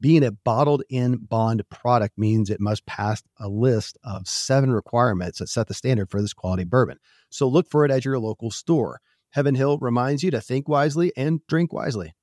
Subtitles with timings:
[0.00, 5.40] Being a bottled in bond product means it must pass a list of seven requirements
[5.40, 6.98] that set the standard for this quality bourbon.
[7.30, 9.00] So look for it at your local store.
[9.30, 12.14] Heaven Hill reminds you to think wisely and drink wisely.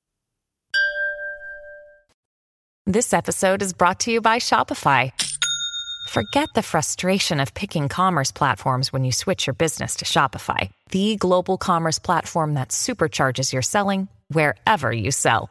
[2.86, 5.12] This episode is brought to you by Shopify.
[6.08, 11.16] Forget the frustration of picking commerce platforms when you switch your business to Shopify, the
[11.16, 15.50] global commerce platform that supercharges your selling wherever you sell.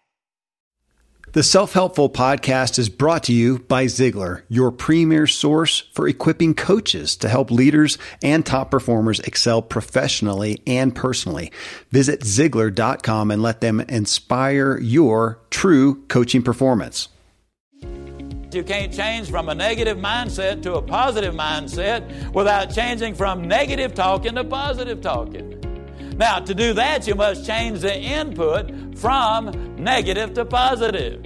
[1.33, 6.53] The Self Helpful podcast is brought to you by Ziglar, your premier source for equipping
[6.53, 11.53] coaches to help leaders and top performers excel professionally and personally.
[11.89, 17.07] Visit Ziglar.com and let them inspire your true coaching performance.
[17.81, 23.93] You can't change from a negative mindset to a positive mindset without changing from negative
[23.93, 25.70] talking to positive talking.
[26.21, 31.25] Now, to do that, you must change the input from negative to positive.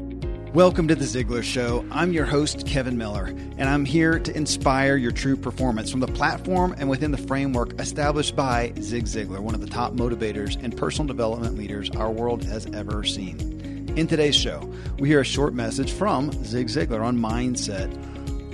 [0.53, 1.85] Welcome to The Ziglar Show.
[1.91, 6.07] I'm your host, Kevin Miller, and I'm here to inspire your true performance from the
[6.07, 10.77] platform and within the framework established by Zig Ziglar, one of the top motivators and
[10.77, 13.91] personal development leaders our world has ever seen.
[13.97, 14.61] In today's show,
[14.97, 17.91] we hear a short message from Zig Ziglar on mindset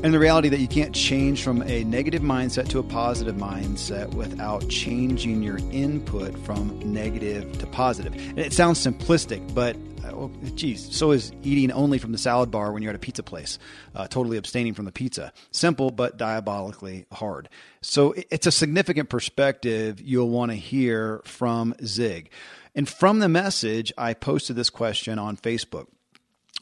[0.04, 4.12] and the reality that you can't change from a negative mindset to a positive mindset
[4.16, 8.14] without changing your input from negative to positive.
[8.16, 12.50] And it sounds simplistic, but uh, well, geez, so is eating only from the salad
[12.50, 13.60] bar when you're at a pizza place,
[13.94, 15.32] uh, totally abstaining from the pizza.
[15.52, 17.48] Simple, but diabolically hard.
[17.82, 22.32] So it's a significant perspective you'll want to hear from Zig.
[22.74, 25.88] And from the message, I posted this question on Facebook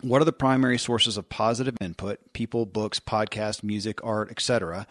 [0.02, 2.34] what are the primary sources of positive input?
[2.34, 4.88] People books podcasts music art etc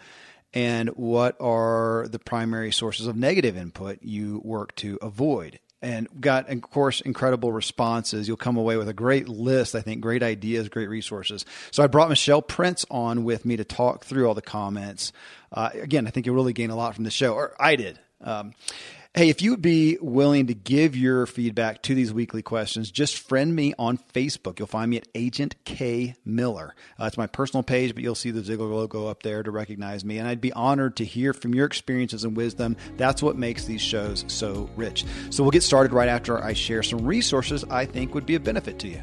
[0.53, 5.59] and what are the primary sources of negative input you work to avoid?
[5.81, 8.27] And got of course incredible responses.
[8.27, 11.45] You'll come away with a great list i think great ideas great resources.
[11.71, 15.13] So i brought michelle prince on with me to talk through all the comments.
[15.51, 17.99] Uh, again i think you'll really gain a lot from the show or i did.
[18.21, 18.53] Um,
[19.15, 23.17] Hey, if you would be willing to give your feedback to these weekly questions, just
[23.17, 24.59] friend me on Facebook.
[24.59, 26.75] You'll find me at Agent K Miller.
[26.99, 30.05] Uh, it's my personal page, but you'll see the Ziglar logo up there to recognize
[30.05, 30.19] me.
[30.19, 32.77] And I'd be honored to hear from your experiences and wisdom.
[32.97, 35.05] That's what makes these shows so rich.
[35.31, 38.39] So we'll get started right after I share some resources I think would be a
[38.39, 39.01] benefit to you.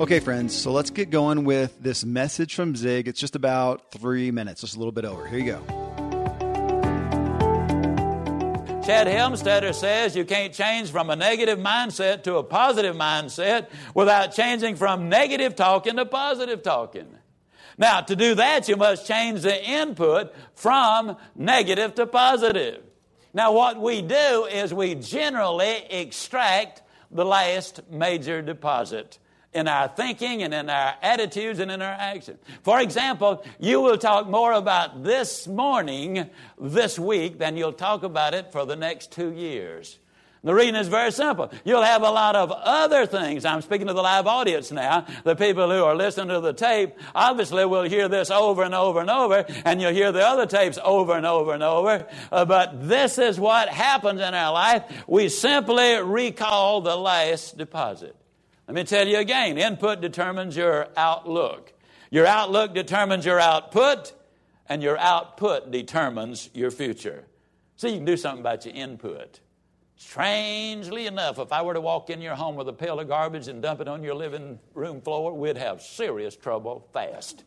[0.00, 3.06] Okay, friends, so let's get going with this message from Zig.
[3.06, 5.28] It's just about three minutes, just a little bit over.
[5.28, 5.83] Here you go.
[8.86, 14.34] Shad Helmstetter says you can't change from a negative mindset to a positive mindset without
[14.34, 17.08] changing from negative talking to positive talking.
[17.78, 22.82] Now, to do that, you must change the input from negative to positive.
[23.32, 29.18] Now, what we do is we generally extract the last major deposit
[29.54, 32.38] in our thinking and in our attitudes and in our actions.
[32.62, 36.28] For example, you will talk more about this morning,
[36.60, 39.98] this week, than you'll talk about it for the next two years.
[40.42, 41.50] The reason is very simple.
[41.64, 43.46] You'll have a lot of other things.
[43.46, 45.06] I'm speaking to the live audience now.
[45.24, 49.00] The people who are listening to the tape obviously will hear this over and over
[49.00, 52.06] and over, and you'll hear the other tapes over and over and over.
[52.30, 55.04] Uh, but this is what happens in our life.
[55.06, 58.14] We simply recall the last deposit.
[58.66, 61.72] Let me tell you again input determines your outlook.
[62.10, 64.12] Your outlook determines your output,
[64.68, 67.24] and your output determines your future.
[67.76, 69.40] See, you can do something about your input.
[69.96, 73.48] Strangely enough, if I were to walk in your home with a pail of garbage
[73.48, 77.44] and dump it on your living room floor, we'd have serious trouble fast.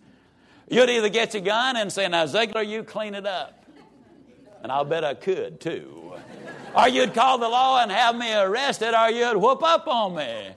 [0.70, 3.66] You'd either get your gun and say, Now, Ziglar, you clean it up.
[4.64, 6.14] And I'll bet I could too.
[6.76, 10.50] or you'd call the law and have me arrested, or you'd whoop up on me.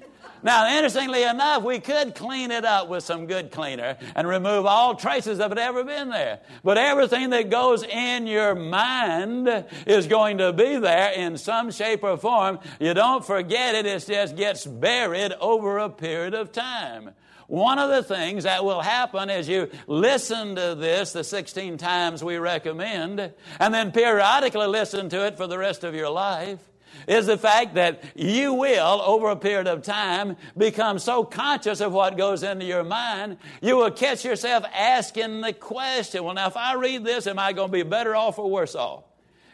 [0.43, 4.95] Now, interestingly enough, we could clean it up with some good cleaner and remove all
[4.95, 6.41] traces of it ever been there.
[6.65, 12.03] But everything that goes in your mind is going to be there in some shape
[12.03, 12.59] or form.
[12.79, 17.11] You don't forget it, it just gets buried over a period of time.
[17.51, 22.23] One of the things that will happen as you listen to this the 16 times
[22.23, 26.61] we recommend, and then periodically listen to it for the rest of your life,
[27.07, 31.93] is the fact that you will, over a period of time, become so conscious of
[31.93, 36.57] what goes into your mind, you will catch yourself asking the question, well, now, if
[36.57, 39.05] I read this, am I going to be better off or worse off?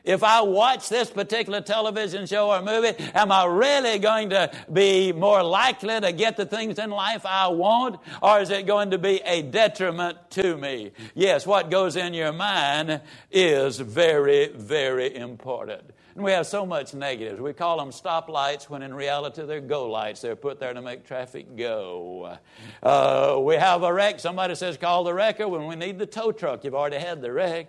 [0.06, 5.12] If I watch this particular television show or movie, am I really going to be
[5.12, 8.98] more likely to get the things in life I want, or is it going to
[8.98, 10.92] be a detriment to me?
[11.16, 13.00] Yes, what goes in your mind
[13.32, 15.90] is very, very important.
[16.16, 17.42] And we have so much negatives.
[17.42, 20.22] We call them stoplights when in reality they're go lights.
[20.22, 22.38] They're put there to make traffic go.
[22.82, 24.18] Uh, we have a wreck.
[24.18, 26.64] Somebody says call the wrecker when we need the tow truck.
[26.64, 27.66] You've already had the wreck.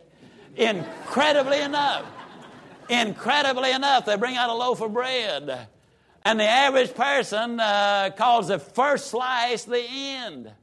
[0.55, 2.05] Incredibly enough,
[2.89, 5.67] incredibly enough, they bring out a loaf of bread.
[6.23, 10.53] And the average person uh, calls the first slice the end.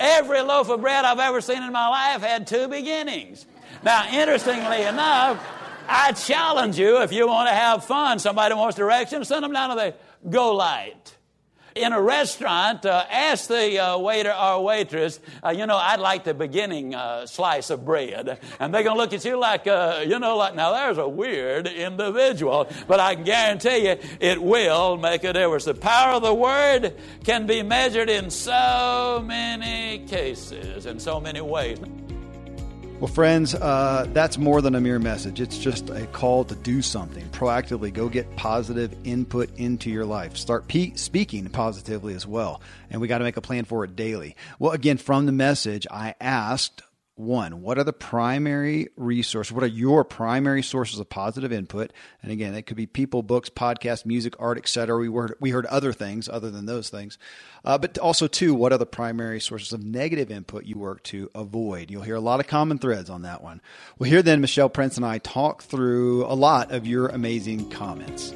[0.00, 3.46] Every loaf of bread I've ever seen in my life had two beginnings.
[3.82, 5.44] Now, interestingly enough,
[5.88, 9.70] I challenge you if you want to have fun, somebody wants directions, send them down
[9.70, 9.94] to the
[10.28, 11.16] Go Light.
[11.76, 16.24] In a restaurant, uh, ask the uh, waiter or waitress, uh, you know, I'd like
[16.24, 18.40] the beginning uh, slice of bread.
[18.58, 21.06] And they're going to look at you like, uh, you know, like, now there's a
[21.06, 22.66] weird individual.
[22.88, 25.66] But I can guarantee you, it will make a difference.
[25.66, 26.94] The power of the word
[27.24, 31.78] can be measured in so many cases, in so many ways.
[32.98, 35.38] Well, friends, uh, that's more than a mere message.
[35.38, 37.92] It's just a call to do something proactively.
[37.92, 40.38] Go get positive input into your life.
[40.38, 42.62] Start pe- speaking positively as well.
[42.88, 44.34] And we got to make a plan for it daily.
[44.58, 46.80] Well, again, from the message, I asked
[47.16, 49.50] one, what are the primary resources?
[49.50, 51.92] What are your primary sources of positive input?
[52.22, 54.98] And again, it could be people, books, podcasts, music, art, etc.
[54.98, 57.18] We heard we heard other things other than those things,
[57.64, 61.30] uh, but also two, what are the primary sources of negative input you work to
[61.34, 61.90] avoid?
[61.90, 63.62] You'll hear a lot of common threads on that one.
[63.98, 68.34] Well, here then, Michelle Prince and I talk through a lot of your amazing comments.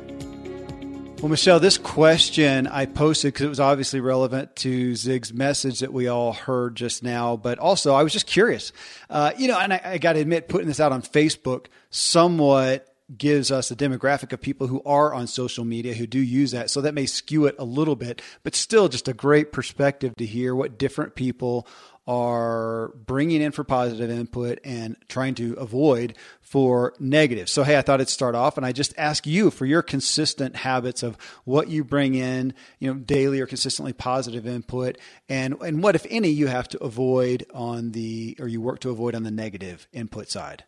[1.20, 5.92] Well, Michelle, this question I posted because it was obviously relevant to Zig's message that
[5.92, 8.72] we all heard just now, but also I was just curious.
[9.10, 12.88] Uh, you know, and I, I got to admit, putting this out on Facebook somewhat
[13.14, 16.70] gives us a demographic of people who are on social media who do use that.
[16.70, 20.24] So that may skew it a little bit, but still just a great perspective to
[20.24, 21.66] hear what different people
[22.10, 27.48] are bringing in for positive input and trying to avoid for negative.
[27.48, 30.56] So, hey, I thought I'd start off and I just ask you for your consistent
[30.56, 34.98] habits of what you bring in, you know, daily or consistently positive input
[35.28, 38.90] and, and what, if any, you have to avoid on the, or you work to
[38.90, 40.64] avoid on the negative input side.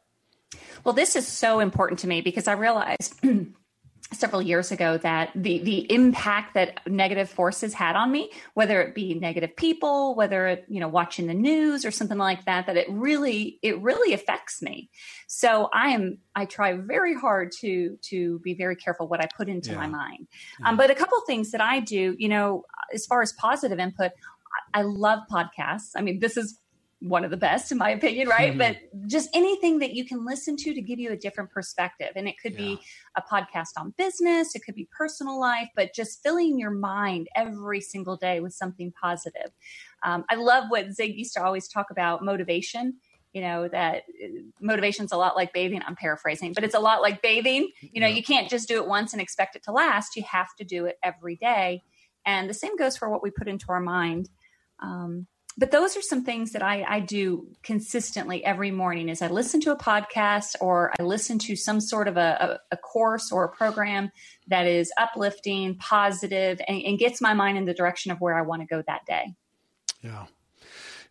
[0.84, 3.18] Well, this is so important to me because I realized
[4.12, 8.94] several years ago that the the impact that negative forces had on me whether it
[8.94, 12.76] be negative people whether it you know watching the news or something like that that
[12.76, 14.90] it really it really affects me
[15.28, 19.48] so i am i try very hard to to be very careful what i put
[19.48, 19.76] into yeah.
[19.76, 20.26] my mind
[20.60, 20.68] yeah.
[20.68, 24.12] um, but a couple things that i do you know as far as positive input
[24.74, 25.90] I love podcasts.
[25.96, 26.58] I mean, this is
[27.02, 28.50] one of the best in my opinion right?
[28.50, 28.58] Mm-hmm.
[28.58, 28.76] but
[29.08, 32.10] just anything that you can listen to to give you a different perspective.
[32.14, 32.58] And it could yeah.
[32.58, 32.80] be
[33.16, 37.80] a podcast on business it could be personal life but just filling your mind every
[37.80, 39.50] single day with something positive.
[40.04, 42.94] Um, i love what zig used to always talk about motivation.
[43.32, 44.28] You know that uh,
[44.60, 47.70] motivation's a lot like bathing i'm paraphrasing but it's a lot like bathing.
[47.80, 48.14] You know yeah.
[48.14, 50.16] you can't just do it once and expect it to last.
[50.16, 51.82] You have to do it every day.
[52.24, 54.28] And the same goes for what we put into our mind.
[54.80, 55.26] Um,
[55.58, 59.60] but those are some things that I, I, do consistently every morning is i listen
[59.62, 63.44] to a podcast or i listen to some sort of a, a, a course or
[63.44, 64.10] a program
[64.48, 68.42] that is uplifting positive and, and gets my mind in the direction of where i
[68.42, 69.34] want to go that day
[70.02, 70.26] yeah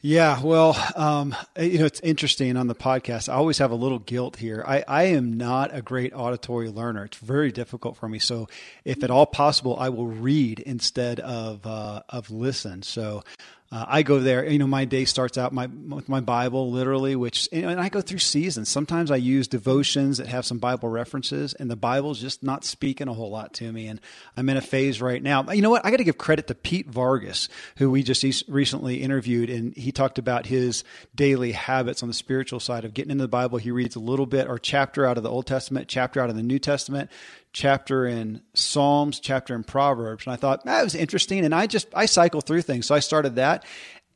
[0.03, 3.29] yeah, well, um, you know, it's interesting on the podcast.
[3.29, 4.63] I always have a little guilt here.
[4.67, 7.05] I, I am not a great auditory learner.
[7.05, 8.17] It's very difficult for me.
[8.17, 8.48] So,
[8.83, 12.81] if at all possible, I will read instead of uh, of listen.
[12.81, 13.24] So,
[13.71, 14.45] uh, I go there.
[14.49, 18.01] You know, my day starts out my with my Bible literally, which and I go
[18.01, 18.67] through seasons.
[18.67, 23.07] Sometimes I use devotions that have some Bible references, and the Bible's just not speaking
[23.07, 23.87] a whole lot to me.
[23.87, 24.01] And
[24.35, 25.49] I'm in a phase right now.
[25.51, 25.85] You know what?
[25.85, 27.47] I got to give credit to Pete Vargas,
[27.77, 30.83] who we just recently interviewed, and he talked about his
[31.15, 33.57] daily habits on the spiritual side of getting into the Bible.
[33.57, 36.35] He reads a little bit or chapter out of the Old Testament, chapter out of
[36.35, 37.09] the New Testament,
[37.53, 40.25] chapter in Psalms, chapter in Proverbs.
[40.25, 41.43] And I thought that was interesting.
[41.43, 42.85] And I just, I cycle through things.
[42.85, 43.60] So I started that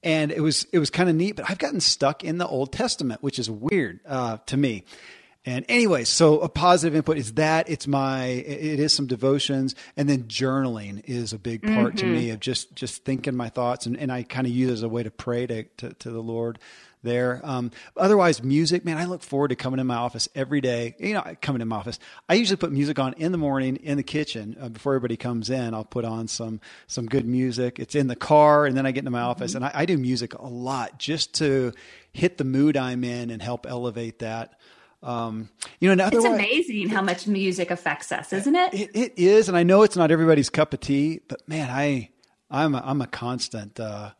[0.03, 2.71] and it was, it was kind of neat, but I've gotten stuck in the Old
[2.71, 4.83] Testament, which is weird uh, to me.
[5.47, 10.09] And anyway, so a positive input is that it's my, it is some devotions and
[10.09, 11.97] then journaling is a big part mm-hmm.
[11.97, 13.85] to me of just, just thinking my thoughts.
[13.85, 16.09] And, and I kind of use it as a way to pray to, to, to
[16.09, 16.57] the Lord
[17.05, 17.39] there.
[17.43, 20.95] Um, otherwise, music, man, I look forward to coming in my office every day.
[20.99, 23.95] You know, coming in my office, I usually put music on in the morning in
[23.95, 25.73] the kitchen uh, before everybody comes in.
[25.73, 27.79] I'll put on some some good music.
[27.79, 29.63] It's in the car, and then I get into my office, mm-hmm.
[29.63, 31.71] and I, I do music a lot just to
[32.11, 34.59] hit the mood I'm in and help elevate that.
[35.01, 38.73] Um, you know, it's amazing how much music affects us, isn't it?
[38.73, 38.91] it?
[38.95, 42.09] It is, and I know it's not everybody's cup of tea, but man, I
[42.49, 44.11] I'm a, I'm a constant uh,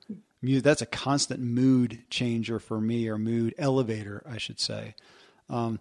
[0.46, 4.96] that's a constant mood changer for me or mood elevator, I should say.
[5.48, 5.80] Um,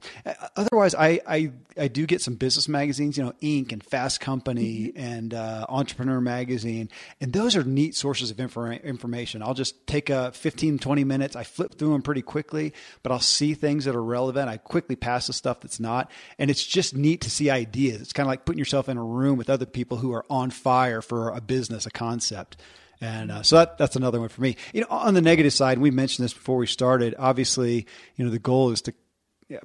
[0.57, 3.73] otherwise, I, I, I do get some business magazines, you know, Inc.
[3.73, 4.99] and Fast Company mm-hmm.
[4.99, 6.91] and uh, Entrepreneur Magazine,
[7.21, 9.43] and those are neat sources of information.
[9.43, 11.35] I'll just take a 15, 20 minutes.
[11.35, 14.51] I flip through them pretty quickly, but I'll see things that are relevant.
[14.51, 18.03] I quickly pass the stuff that's not, and it's just neat to see ideas.
[18.03, 20.51] It's kind of like putting yourself in a room with other people who are on
[20.51, 22.59] fire for a business, a concept.
[23.01, 24.57] And uh, so that, that's another one for me.
[24.73, 27.15] You know, on the negative side, we mentioned this before we started.
[27.19, 27.87] Obviously,
[28.17, 28.95] you know, the goal is to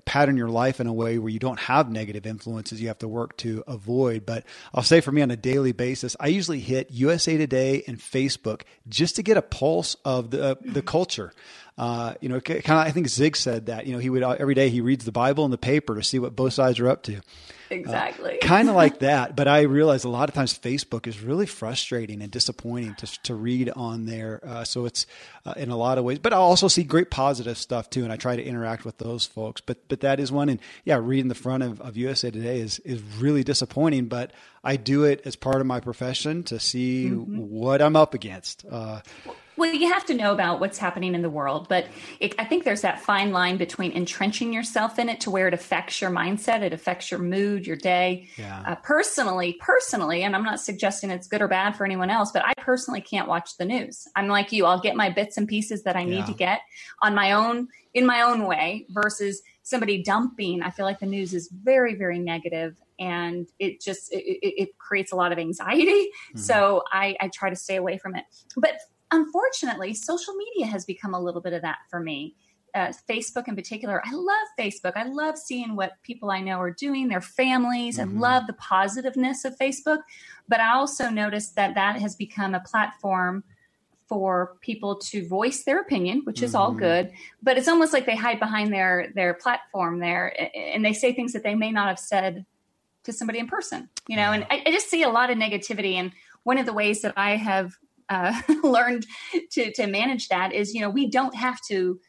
[0.05, 3.07] pattern your life in a way where you don't have negative influences you have to
[3.07, 4.25] work to avoid.
[4.25, 7.98] But I'll say for me on a daily basis, I usually hit USA Today and
[7.98, 11.31] Facebook just to get a pulse of the uh, the culture.
[11.79, 14.36] Uh, you know, kind of, I think Zig said that, you know, he would uh,
[14.38, 16.89] every day he reads the Bible and the paper to see what both sides are
[16.89, 17.21] up to.
[17.69, 18.41] Exactly.
[18.41, 19.38] Uh, kind of like that.
[19.38, 23.33] But I realize a lot of times Facebook is really frustrating and disappointing to, to
[23.33, 24.41] read on there.
[24.45, 25.05] Uh, so it's
[25.45, 28.03] uh, in a lot of ways, but I also see great positive stuff too.
[28.03, 30.50] And I try to interact with those folks, but, but that is one.
[30.50, 34.31] And yeah, reading the front of, of USA Today is, is really disappointing, but
[34.65, 37.38] I do it as part of my profession to see mm-hmm.
[37.38, 38.65] what I'm up against.
[38.69, 39.00] Uh,
[39.60, 41.88] well, you have to know about what's happening in the world, but
[42.20, 45.54] it, I think there's that fine line between entrenching yourself in it to where it
[45.54, 48.30] affects your mindset, it affects your mood, your day.
[48.38, 48.63] Yeah.
[48.66, 52.44] Uh, personally, personally, and I'm not suggesting it's good or bad for anyone else, but
[52.46, 54.08] I personally can't watch the news.
[54.16, 56.25] I'm like you; I'll get my bits and pieces that I need yeah.
[56.25, 56.62] to get
[57.01, 60.63] on my own in my own way versus somebody dumping.
[60.63, 65.12] I feel like the news is very, very negative and it just it, it creates
[65.12, 66.10] a lot of anxiety.
[66.30, 66.39] Mm-hmm.
[66.39, 68.25] So I, I try to stay away from it.
[68.56, 68.80] But
[69.12, 72.36] unfortunately, social media has become a little bit of that for me.
[72.75, 74.94] Uh, Facebook in particular, I love Facebook.
[74.96, 77.98] I love seeing what people I know are doing, their families.
[77.98, 78.18] Mm-hmm.
[78.18, 80.00] I love the positiveness of Facebook.
[80.48, 83.44] But I also noticed that that has become a platform
[84.08, 86.62] for people to voice their opinion, which is mm-hmm.
[86.62, 87.12] all good.
[87.42, 91.34] But it's almost like they hide behind their their platform there, and they say things
[91.34, 92.46] that they may not have said
[93.04, 93.89] to somebody in person.
[94.08, 95.94] You know, and I, I just see a lot of negativity.
[95.94, 96.12] And
[96.44, 97.78] one of the ways that I have
[98.10, 99.06] uh, learned
[99.51, 102.00] to to manage that is you know we don't have to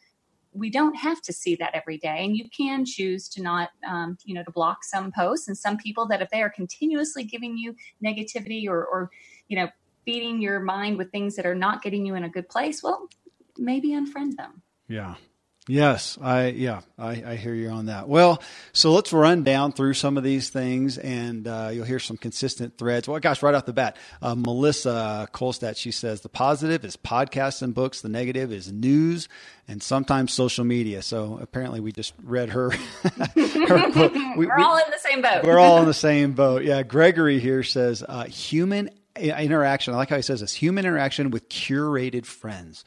[0.53, 2.25] we don't have to see that every day.
[2.25, 5.47] And you can choose to not um, you know to block some posts.
[5.47, 9.09] And some people that if they are continuously giving you negativity or or
[9.47, 9.69] you know
[10.05, 13.07] feeding your mind with things that are not getting you in a good place well
[13.57, 14.61] maybe unfriend them.
[14.87, 15.15] Yeah
[15.67, 18.09] Yes, I yeah, I, I, hear you on that.
[18.09, 18.41] Well,
[18.73, 22.79] so let's run down through some of these things, and uh, you'll hear some consistent
[22.79, 23.07] threads.
[23.07, 27.61] Well, gosh, right off the bat, uh, Melissa Kolstadt, she says the positive is podcasts
[27.61, 29.29] and books, the negative is news
[29.67, 31.03] and sometimes social media.
[31.03, 32.71] So apparently, we just read her.
[33.11, 35.43] her we, we're all in the same boat.
[35.43, 36.63] we're all in the same boat.
[36.63, 39.93] Yeah, Gregory here says uh, human interaction.
[39.93, 42.83] I like how he says this: human interaction with curated friends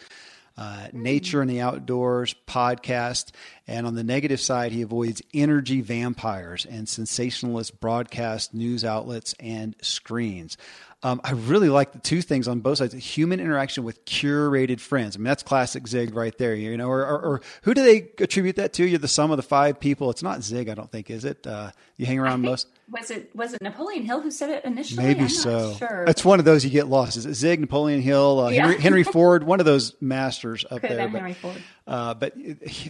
[0.57, 3.33] uh, nature and the outdoors podcast.
[3.67, 9.75] And on the negative side, he avoids energy vampires and sensationalist broadcast news outlets and
[9.83, 10.57] screens.
[11.03, 15.17] Um, I really like the two things on both sides: human interaction with curated friends.
[15.17, 16.55] I mean, that's classic Zig right there.
[16.55, 18.87] You know, or, or, or, who do they attribute that to?
[18.87, 20.09] You're the sum of the five people.
[20.09, 21.47] It's not Zig, I don't think, is it?
[21.47, 22.69] Uh, you hang around most.
[22.91, 25.05] Was it was it Napoleon Hill who said it initially?
[25.05, 25.75] Maybe so.
[25.75, 26.05] Sure.
[26.07, 27.17] It's one of those you get lost.
[27.17, 28.63] Is it Zig, Napoleon Hill, uh, yeah.
[28.67, 29.45] Henry, Henry, Ford?
[29.45, 31.09] One of those masters up Could there.
[31.09, 31.57] But, Henry Ford.
[31.87, 32.35] Uh, but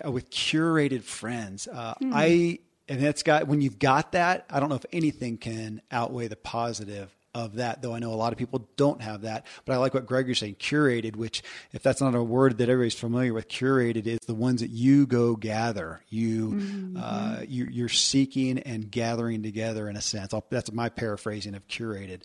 [0.05, 2.13] uh, with curated friends, uh, hmm.
[2.13, 2.59] I
[2.89, 4.47] and that's got when you've got that.
[4.51, 8.15] I don't know if anything can outweigh the positive of that, though I know a
[8.15, 9.47] lot of people don't have that.
[9.65, 12.95] But I like what Gregory's saying, curated, which if that's not a word that everybody's
[12.95, 16.03] familiar with, curated is the ones that you go gather.
[16.09, 16.97] You, mm-hmm.
[17.03, 20.33] uh, you are seeking and gathering together in a sense.
[20.33, 22.23] I'll, that's my paraphrasing of curated.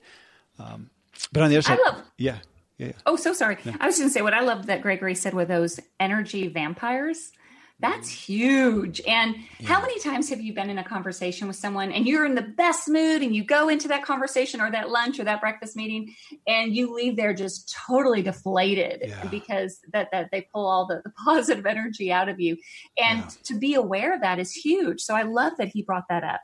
[0.59, 0.89] Um,
[1.31, 2.37] but on the other side, love, yeah,
[2.77, 2.93] yeah, yeah.
[3.05, 3.57] Oh, so sorry.
[3.63, 3.75] Yeah.
[3.79, 7.31] I was going to say what I love that Gregory said with those energy vampires.
[7.81, 8.99] That's huge.
[9.07, 9.69] And yeah.
[9.69, 12.41] how many times have you been in a conversation with someone and you're in the
[12.41, 16.13] best mood and you go into that conversation or that lunch or that breakfast meeting
[16.45, 19.25] and you leave there just totally deflated yeah.
[19.27, 22.57] because that, that they pull all the, the positive energy out of you.
[22.97, 23.29] And yeah.
[23.43, 24.99] to be aware of that is huge.
[24.99, 26.41] So I love that he brought that up.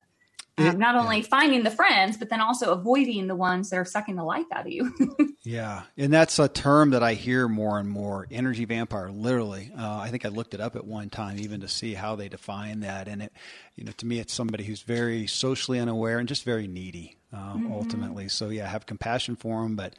[0.57, 1.23] Um, not only yeah.
[1.23, 4.65] finding the friends, but then also avoiding the ones that are sucking the life out
[4.65, 4.93] of you.
[5.43, 8.25] yeah, and that's a term that I hear more and more.
[8.31, 9.71] Energy vampire, literally.
[9.77, 12.29] Uh, I think I looked it up at one time, even to see how they
[12.29, 13.09] define that.
[13.09, 13.33] And it,
[13.75, 17.55] you know, to me, it's somebody who's very socially unaware and just very needy, uh,
[17.55, 17.73] mm-hmm.
[17.73, 18.29] ultimately.
[18.29, 19.93] So yeah, have compassion for them, but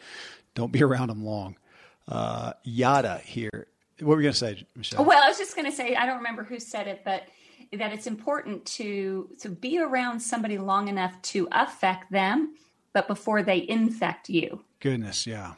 [0.54, 1.56] don't be around them long.
[2.08, 3.66] Uh, Yada here.
[4.00, 5.04] What were you going to say, Michelle?
[5.04, 7.24] Well, I was just going to say I don't remember who said it, but
[7.72, 12.54] that it's important to to be around somebody long enough to affect them,
[12.92, 14.64] but before they infect you.
[14.80, 15.54] Goodness, yeah.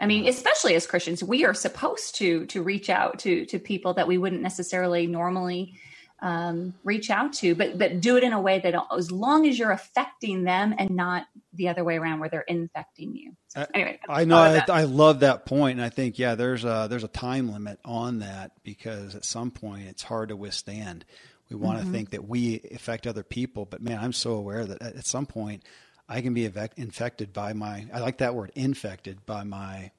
[0.00, 3.94] I mean, especially as Christians, we are supposed to to reach out to to people
[3.94, 5.74] that we wouldn't necessarily normally
[6.20, 9.58] um, reach out to, but but do it in a way that as long as
[9.58, 13.36] you're affecting them and not the other way around where they're infecting you.
[13.48, 16.86] So, anyway, I know I, I, love that point, and I think yeah, there's a
[16.88, 21.04] there's a time limit on that because at some point it's hard to withstand.
[21.50, 21.86] We want mm-hmm.
[21.86, 25.26] to think that we affect other people, but man, I'm so aware that at some
[25.26, 25.62] point
[26.08, 27.86] I can be infected by my.
[27.92, 29.90] I like that word, infected by my,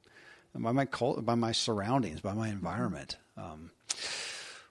[0.54, 3.18] by my cult, by my surroundings, by my environment.
[3.38, 3.72] Um,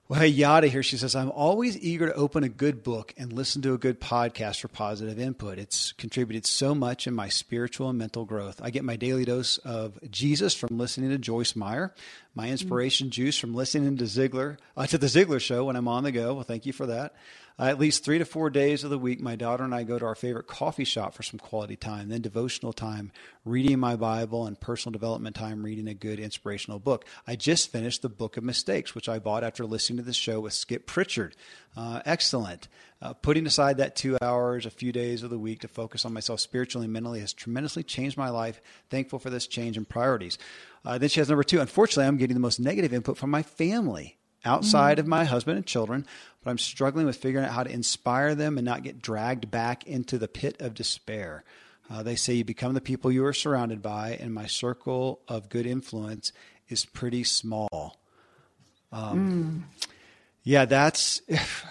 [0.07, 0.83] well, hey, Yada here.
[0.83, 4.03] She says, I'm always eager to open a good book and listen to a good
[4.03, 5.59] podcast for positive input.
[5.59, 8.61] It's contributed so much in my spiritual and mental growth.
[8.63, 11.95] I get my daily dose of Jesus from listening to Joyce Meyer,
[12.35, 13.13] my inspiration mm-hmm.
[13.13, 16.35] juice from listening to Ziglar, uh, to the Ziglar show when I'm on the go.
[16.35, 17.15] Well, thank you for that.
[17.57, 19.97] Uh, at least three to four days of the week, my daughter and I go
[19.97, 23.13] to our favorite coffee shop for some quality time, then devotional time,
[23.45, 27.05] reading my Bible, and personal development time, reading a good inspirational book.
[27.29, 30.41] I just finished the Book of Mistakes, which I bought after listening to the show
[30.41, 31.37] with Skip Pritchard.
[31.77, 32.67] Uh, excellent.
[33.01, 36.13] Uh, putting aside that two hours, a few days of the week to focus on
[36.13, 38.61] myself spiritually and mentally has tremendously changed my life.
[38.91, 40.39] Thankful for this change in priorities.
[40.85, 41.61] Uh, then she has number two.
[41.61, 45.05] Unfortunately, I'm getting the most negative input from my family outside mm-hmm.
[45.05, 46.07] of my husband and children,
[46.43, 49.87] but I'm struggling with figuring out how to inspire them and not get dragged back
[49.87, 51.45] into the pit of despair.
[51.91, 55.49] Uh, they say you become the people you are surrounded by, and my circle of
[55.49, 56.33] good influence
[56.69, 58.01] is pretty small.
[58.93, 59.87] Um, mm.
[60.47, 61.23] Yeah, that's.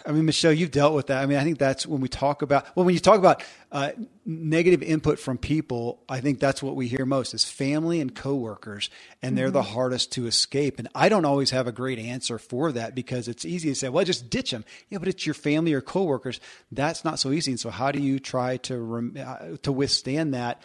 [0.06, 1.22] I mean, Michelle, you've dealt with that.
[1.22, 2.76] I mean, I think that's when we talk about.
[2.76, 3.92] Well, when you talk about uh,
[4.26, 8.90] negative input from people, I think that's what we hear most is family and coworkers,
[9.22, 9.54] and they're mm-hmm.
[9.54, 10.80] the hardest to escape.
[10.80, 13.90] And I don't always have a great answer for that because it's easy to say,
[13.90, 16.40] "Well, just ditch them." Yeah, but it's your family or coworkers.
[16.72, 17.52] That's not so easy.
[17.52, 20.64] And so, how do you try to uh, to withstand that?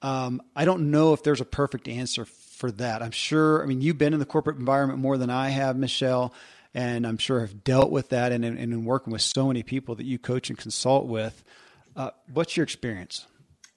[0.00, 3.02] Um, I don't know if there's a perfect answer for that.
[3.02, 3.64] I'm sure.
[3.64, 6.32] I mean, you've been in the corporate environment more than I have, Michelle
[6.74, 9.94] and I'm sure have dealt with that and, and in working with so many people
[9.96, 11.42] that you coach and consult with.
[11.96, 13.26] Uh, what's your experience?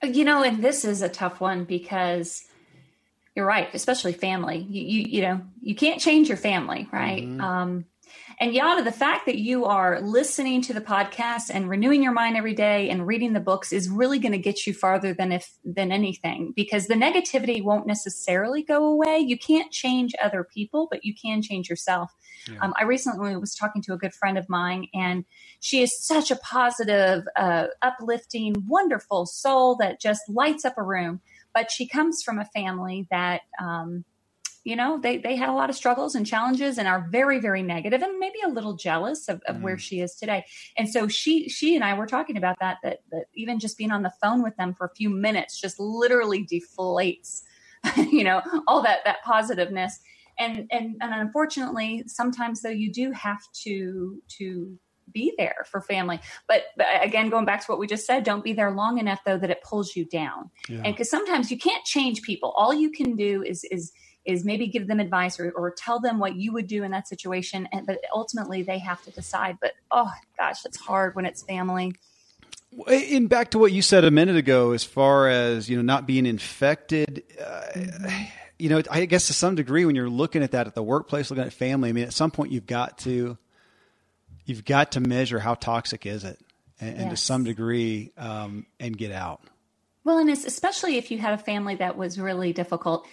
[0.04, 2.44] You know, and this is a tough one because
[3.36, 4.58] you're right, especially family.
[4.58, 7.24] You, you, you know, you can't change your family, right?
[7.24, 7.42] Mm-hmm.
[7.42, 7.86] Um,
[8.39, 12.38] and Yada, the fact that you are listening to the podcast and renewing your mind
[12.38, 15.54] every day and reading the books is really going to get you farther than if
[15.63, 19.19] than anything because the negativity won't necessarily go away.
[19.19, 22.12] You can't change other people, but you can change yourself.
[22.47, 22.58] Yeah.
[22.62, 25.26] Um, I recently was talking to a good friend of mine, and
[25.60, 31.21] she is such a positive, uh, uplifting, wonderful soul that just lights up a room.
[31.54, 34.06] But she comes from a family that um,
[34.63, 37.63] you know they they had a lot of struggles and challenges and are very very
[37.63, 39.62] negative and maybe a little jealous of, of mm.
[39.62, 40.45] where she is today
[40.78, 43.91] and so she she and i were talking about that, that that even just being
[43.91, 47.41] on the phone with them for a few minutes just literally deflates
[47.97, 50.00] you know all that that positiveness
[50.38, 54.78] and and and unfortunately sometimes though you do have to to
[55.13, 56.19] be there for family.
[56.47, 59.19] But, but, again, going back to what we just said, don't be there long enough
[59.26, 60.50] though that it pulls you down.
[60.69, 60.82] Yeah.
[60.86, 62.54] And because sometimes you can't change people.
[62.56, 63.91] All you can do is is
[64.26, 67.08] is maybe give them advice or, or tell them what you would do in that
[67.08, 67.68] situation.
[67.72, 69.58] And, but ultimately they have to decide.
[69.60, 71.96] But oh gosh, it's hard when it's family.
[72.88, 76.08] And back to what you said a minute ago, as far as you know, not
[76.08, 78.24] being infected, uh, mm-hmm.
[78.58, 81.30] you know, I guess to some degree, when you're looking at that at the workplace,
[81.30, 83.38] looking at family, I mean, at some point you've got to,
[84.46, 86.40] you've got to measure how toxic is it,
[86.80, 87.02] and, yes.
[87.02, 89.42] and to some degree, um, and get out.
[90.06, 93.06] Well, and it's especially if you had a family that was really difficult.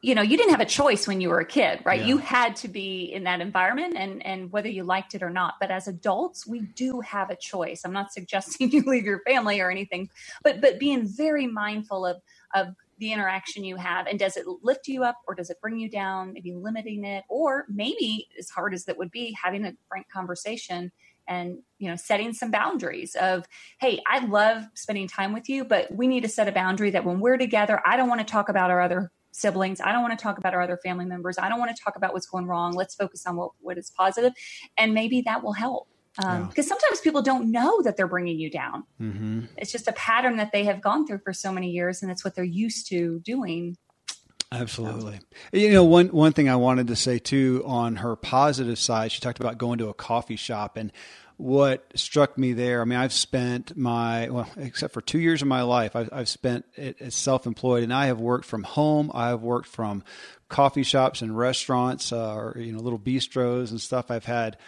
[0.00, 2.00] You know, you didn't have a choice when you were a kid, right?
[2.00, 2.06] Yeah.
[2.06, 5.54] You had to be in that environment and and whether you liked it or not.
[5.60, 7.82] But as adults, we do have a choice.
[7.84, 10.08] I'm not suggesting you leave your family or anything,
[10.42, 12.18] but but being very mindful of
[12.54, 15.78] of the interaction you have and does it lift you up or does it bring
[15.78, 19.72] you down maybe limiting it or maybe as hard as that would be having a
[19.88, 20.90] frank conversation
[21.28, 23.46] and you know setting some boundaries of
[23.80, 27.04] hey i love spending time with you but we need to set a boundary that
[27.04, 30.16] when we're together i don't want to talk about our other siblings i don't want
[30.18, 32.46] to talk about our other family members i don't want to talk about what's going
[32.46, 34.32] wrong let's focus on what, what is positive
[34.76, 35.88] and maybe that will help
[36.24, 38.84] um, because sometimes people don't know that they're bringing you down.
[39.00, 39.42] Mm-hmm.
[39.56, 42.24] It's just a pattern that they have gone through for so many years, and it's
[42.24, 43.76] what they're used to doing.
[44.50, 45.20] Absolutely.
[45.52, 49.20] You know, one one thing I wanted to say too on her positive side, she
[49.20, 50.90] talked about going to a coffee shop and
[51.38, 52.82] what struck me there.
[52.82, 56.28] I mean, I've spent my well, except for two years of my life, I've, I've
[56.28, 59.10] spent it as self-employed, and I have worked from home.
[59.14, 60.02] I have worked from
[60.48, 64.10] coffee shops and restaurants, uh, or you know, little bistros and stuff.
[64.10, 64.58] I've had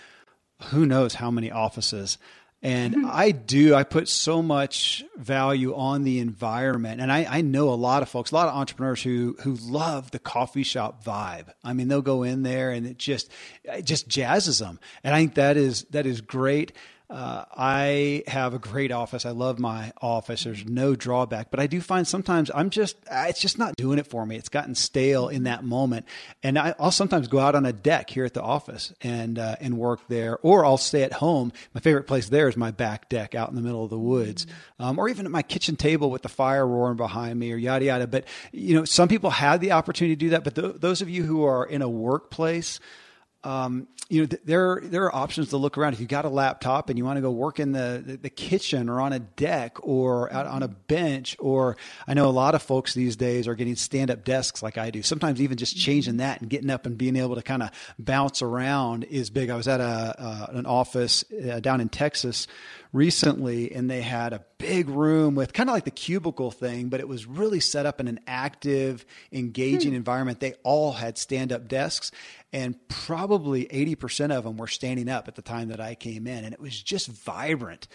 [0.66, 2.18] who knows how many offices.
[2.62, 3.10] And mm-hmm.
[3.10, 7.00] I do, I put so much value on the environment.
[7.00, 10.10] And I, I, know a lot of folks, a lot of entrepreneurs who, who love
[10.10, 11.46] the coffee shop vibe.
[11.64, 13.30] I mean, they'll go in there and it just,
[13.64, 14.78] it just jazzes them.
[15.02, 16.72] And I think that is, that is great.
[17.10, 19.26] Uh, I have a great office.
[19.26, 20.44] I love my office.
[20.44, 23.98] There's no drawback, but I do find sometimes I'm just, uh, it's just not doing
[23.98, 24.36] it for me.
[24.36, 26.06] It's gotten stale in that moment.
[26.44, 29.56] And I, will sometimes go out on a deck here at the office and, uh,
[29.60, 31.52] and work there, or I'll stay at home.
[31.74, 34.46] My favorite place there is my back deck out in the middle of the woods,
[34.78, 37.86] um, or even at my kitchen table with the fire roaring behind me or yada,
[37.86, 38.06] yada.
[38.06, 40.44] But, you know, some people have the opportunity to do that.
[40.44, 42.78] But th- those of you who are in a workplace,
[43.42, 45.92] um, you know, th- there there are options to look around.
[45.92, 48.30] If you got a laptop and you want to go work in the, the, the
[48.30, 51.76] kitchen or on a deck or out on a bench, or
[52.08, 54.90] I know a lot of folks these days are getting stand up desks like I
[54.90, 55.02] do.
[55.02, 58.42] Sometimes even just changing that and getting up and being able to kind of bounce
[58.42, 59.48] around is big.
[59.48, 59.84] I was at a
[60.18, 62.46] uh, an office uh, down in Texas
[62.92, 67.00] recently and they had a big room with kind of like the cubicle thing, but
[67.00, 69.96] it was really set up in an active, engaging hmm.
[69.96, 70.40] environment.
[70.40, 72.10] They all had stand up desks
[72.52, 76.44] and probably 80% of them were standing up at the time that I came in
[76.44, 77.86] and it was just vibrant.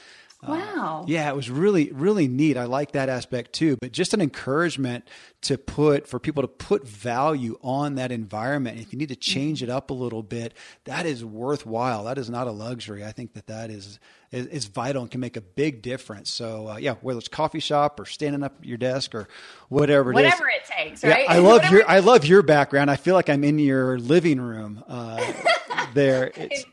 [0.47, 1.01] Wow.
[1.03, 2.57] Uh, yeah, it was really, really neat.
[2.57, 3.77] I like that aspect too.
[3.81, 5.07] But just an encouragement
[5.41, 8.79] to put for people to put value on that environment.
[8.79, 10.53] If you need to change it up a little bit,
[10.85, 12.05] that is worthwhile.
[12.05, 13.03] That is not a luxury.
[13.03, 13.99] I think that that is
[14.31, 16.29] is, is vital and can make a big difference.
[16.31, 19.27] So uh, yeah, whether it's coffee shop or standing up at your desk or
[19.69, 20.55] whatever it whatever is.
[20.55, 21.23] it takes, right?
[21.23, 22.91] Yeah, I love your I love your background.
[22.91, 25.33] I feel like I'm in your living room uh,
[25.93, 26.31] there.
[26.35, 26.65] It's,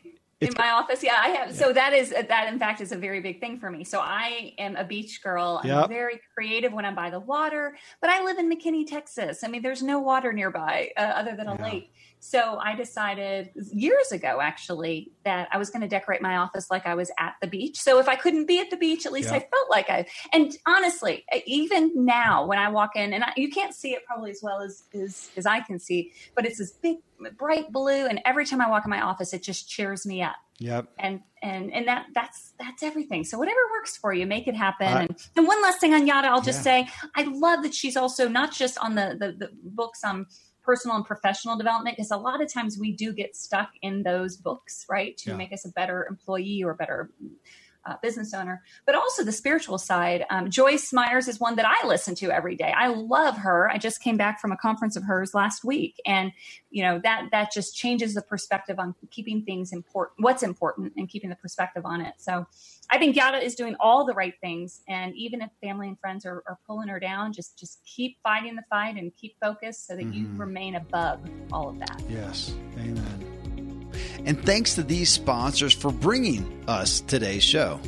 [0.47, 1.03] in my office.
[1.03, 1.49] Yeah, I have.
[1.49, 1.55] Yeah.
[1.55, 2.47] So that is that.
[2.51, 3.83] In fact, is a very big thing for me.
[3.83, 5.61] So I am a beach girl.
[5.63, 5.89] I'm yep.
[5.89, 7.75] very creative when I'm by the water.
[8.01, 9.43] But I live in McKinney, Texas.
[9.43, 11.63] I mean, there's no water nearby uh, other than a yeah.
[11.63, 11.93] lake.
[12.23, 16.87] So I decided years ago, actually, that I was going to decorate my office like
[16.87, 17.77] I was at the beach.
[17.77, 19.35] So if I couldn't be at the beach, at least yeah.
[19.35, 20.05] I felt like I.
[20.31, 24.31] And honestly, even now when I walk in, and I, you can't see it probably
[24.31, 26.99] as well as, as as I can see, but it's this big,
[27.37, 30.37] bright blue, and every time I walk in my office, it just cheers me up.
[30.59, 30.87] Yep.
[30.97, 33.25] And and and that that's that's everything.
[33.25, 34.87] So whatever works for you, make it happen.
[34.87, 36.85] Uh, and, and one last thing on Yada, I'll just yeah.
[36.85, 40.27] say I love that she's also not just on the the, the books on
[40.63, 44.37] personal and professional development because a lot of times we do get stuck in those
[44.37, 45.17] books, right?
[45.17, 45.35] To yeah.
[45.35, 47.11] make us a better employee or better
[47.85, 50.25] uh, business owner, but also the spiritual side.
[50.29, 52.73] Um, Joyce Myers is one that I listen to every day.
[52.75, 53.69] I love her.
[53.69, 56.31] I just came back from a conference of hers last week, and
[56.69, 61.09] you know that that just changes the perspective on keeping things important, what's important, and
[61.09, 62.13] keeping the perspective on it.
[62.17, 62.47] So,
[62.89, 66.25] I think Yada is doing all the right things, and even if family and friends
[66.25, 69.95] are, are pulling her down, just just keep fighting the fight and keep focused so
[69.95, 70.33] that mm-hmm.
[70.33, 71.19] you remain above
[71.51, 72.01] all of that.
[72.09, 73.32] Yes, Amen.
[74.25, 77.79] And thanks to these sponsors for bringing us today's show.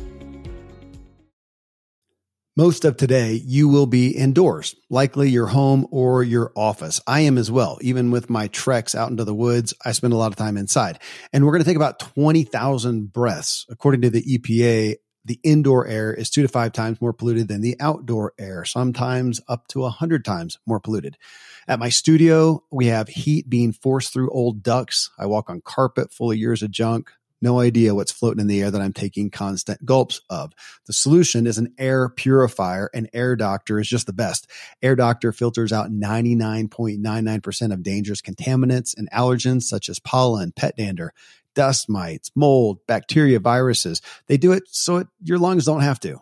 [2.58, 7.02] Most of today, you will be indoors, likely your home or your office.
[7.06, 7.78] I am as well.
[7.82, 11.00] Even with my treks out into the woods, I spend a lot of time inside.
[11.34, 13.66] And we're going to take about 20,000 breaths.
[13.70, 17.60] According to the EPA, the indoor air is two to five times more polluted than
[17.60, 21.18] the outdoor air, sometimes up to a hundred times more polluted.
[21.68, 25.10] At my studio, we have heat being forced through old ducts.
[25.18, 27.10] I walk on carpet full of years of junk.
[27.42, 30.54] No idea what's floating in the air that I'm taking constant gulps of.
[30.86, 34.48] The solution is an air purifier, and Air Doctor is just the best.
[34.84, 41.14] Air Doctor filters out 99.99% of dangerous contaminants and allergens such as pollen, pet dander,
[41.56, 44.04] dust mites, mold, bacteria, viruses.
[44.28, 46.22] They do it so it, your lungs don't have to.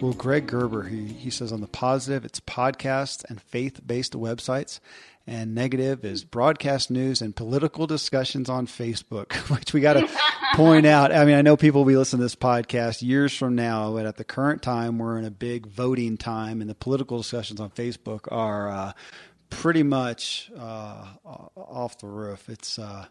[0.00, 4.80] Well, Greg Gerber, he, he says on the positive, it's podcasts and faith based websites,
[5.26, 10.08] and negative is broadcast news and political discussions on Facebook, which we got to
[10.54, 11.12] point out.
[11.12, 14.04] I mean, I know people will be listening to this podcast years from now, but
[14.04, 17.70] at the current time, we're in a big voting time, and the political discussions on
[17.70, 18.92] Facebook are uh,
[19.48, 22.48] pretty much uh, off the roof.
[22.48, 23.06] It's uh,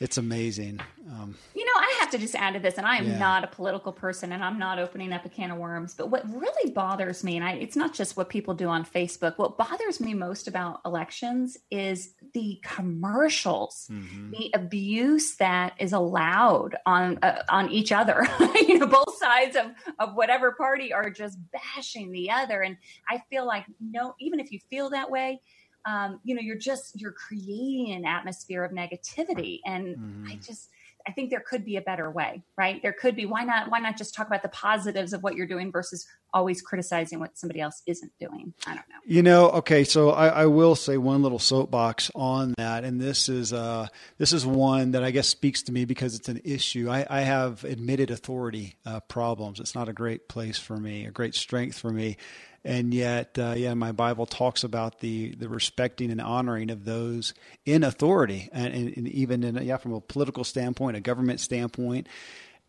[0.00, 0.80] it's amazing.
[1.10, 1.67] Um, you know,
[2.10, 3.18] have to just add to this, and I am yeah.
[3.18, 5.94] not a political person, and I'm not opening up a can of worms.
[5.94, 9.38] But what really bothers me, and I, it's not just what people do on Facebook.
[9.38, 14.30] What bothers me most about elections is the commercials, mm-hmm.
[14.30, 18.26] the abuse that is allowed on uh, on each other.
[18.54, 19.66] you know, both sides of
[19.98, 22.76] of whatever party are just bashing the other, and
[23.08, 25.40] I feel like no, even if you feel that way
[25.84, 30.26] um, you know, you're just you're creating an atmosphere of negativity, and mm-hmm.
[30.28, 30.68] I just
[31.08, 32.82] I think there could be a better way, right?
[32.82, 33.24] There could be.
[33.24, 33.70] Why not?
[33.70, 37.38] Why not just talk about the positives of what you're doing versus always criticizing what
[37.38, 38.52] somebody else isn't doing?
[38.66, 38.96] I don't know.
[39.06, 43.30] You know, okay, so I, I will say one little soapbox on that, and this
[43.30, 46.90] is uh, this is one that I guess speaks to me because it's an issue.
[46.90, 49.60] I, I have admitted authority uh, problems.
[49.60, 52.18] It's not a great place for me, a great strength for me
[52.64, 57.34] and yet, uh, yeah, my Bible talks about the the respecting and honoring of those
[57.64, 62.08] in authority, and, and, and even in yeah, from a political standpoint, a government standpoint.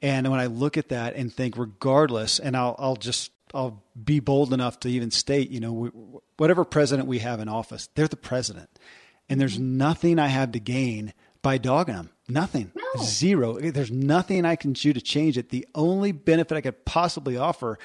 [0.01, 4.19] And when I look at that and think, regardless, and I'll I'll just I'll be
[4.19, 5.89] bold enough to even state, you know, we,
[6.37, 8.69] whatever president we have in office, they're the president,
[9.27, 12.09] and there's nothing I have to gain by dogging them.
[12.27, 12.71] Nothing.
[12.75, 13.03] No.
[13.03, 13.59] Zero.
[13.59, 15.49] There's nothing I can do to change it.
[15.49, 17.79] The only benefit I could possibly offer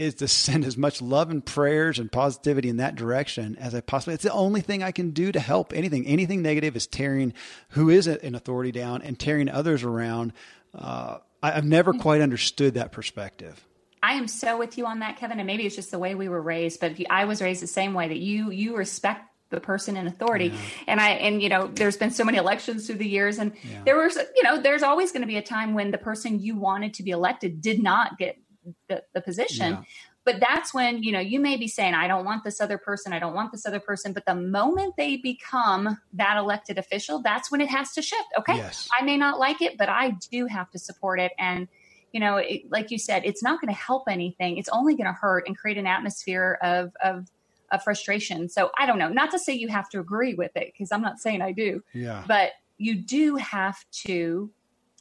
[0.00, 3.80] is to send as much love and prayers and positivity in that direction as I
[3.80, 4.14] possibly.
[4.14, 6.06] It's the only thing I can do to help anything.
[6.06, 7.34] Anything negative is tearing
[7.70, 10.32] who is an authority down and tearing others around.
[10.74, 13.64] Uh, I, have never quite understood that perspective.
[14.02, 15.38] I am so with you on that, Kevin.
[15.38, 17.92] And maybe it's just the way we were raised, but I was raised the same
[17.92, 20.46] way that you you respect the person in authority.
[20.46, 20.58] Yeah.
[20.86, 23.82] And I and you know, there's been so many elections through the years, and yeah.
[23.84, 26.56] there was you know, there's always going to be a time when the person you
[26.56, 28.38] wanted to be elected did not get
[28.88, 29.72] the, the position.
[29.72, 29.82] Yeah.
[30.24, 33.12] But that's when, you know, you may be saying, I don't want this other person,
[33.12, 34.12] I don't want this other person.
[34.12, 38.28] But the moment they become that elected official, that's when it has to shift.
[38.38, 38.56] Okay.
[38.56, 38.88] Yes.
[38.98, 41.32] I may not like it, but I do have to support it.
[41.38, 41.68] And
[42.12, 44.56] you know, it, like you said, it's not going to help anything.
[44.56, 47.28] It's only going to hurt and create an atmosphere of of
[47.70, 48.48] of frustration.
[48.48, 49.08] So I don't know.
[49.08, 51.82] Not to say you have to agree with it because I'm not saying I do.
[51.94, 52.24] Yeah.
[52.26, 54.50] But you do have to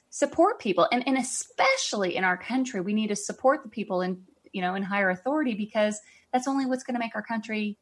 [0.10, 4.24] support people, and and especially in our country, we need to support the people in
[4.52, 6.00] you know in higher authority because
[6.34, 7.78] that's only what's going to make our country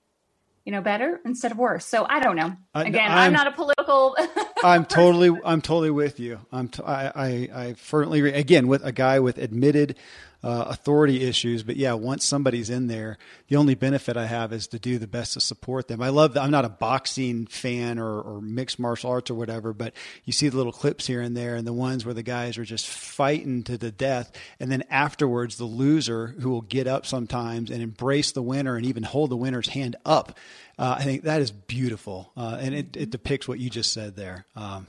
[0.68, 1.86] you know better instead of worse.
[1.86, 2.54] So i don't know.
[2.76, 4.18] Again i'm, I'm not a political
[4.64, 6.40] i'm totally i'm totally with you.
[6.52, 9.96] I'm t- I, I i firmly agree again with a guy with admitted
[10.44, 11.64] uh, authority issues.
[11.64, 15.08] But yeah, once somebody's in there, the only benefit I have is to do the
[15.08, 16.02] best to support them.
[16.02, 16.44] I love that.
[16.44, 19.94] I'm not a boxing fan or, or mixed martial arts or whatever, but
[20.26, 22.66] you see the little clips here and there and the ones where the guys are
[22.66, 24.32] just fighting to the death.
[24.60, 28.86] And then afterwards, the loser who will get up sometimes and embrace the winner and
[28.86, 30.38] even hold the winner's hand up.
[30.80, 32.32] Uh, I think that is beautiful.
[32.38, 34.46] Uh, and it, it, depicts what you just said there.
[34.56, 34.88] Um,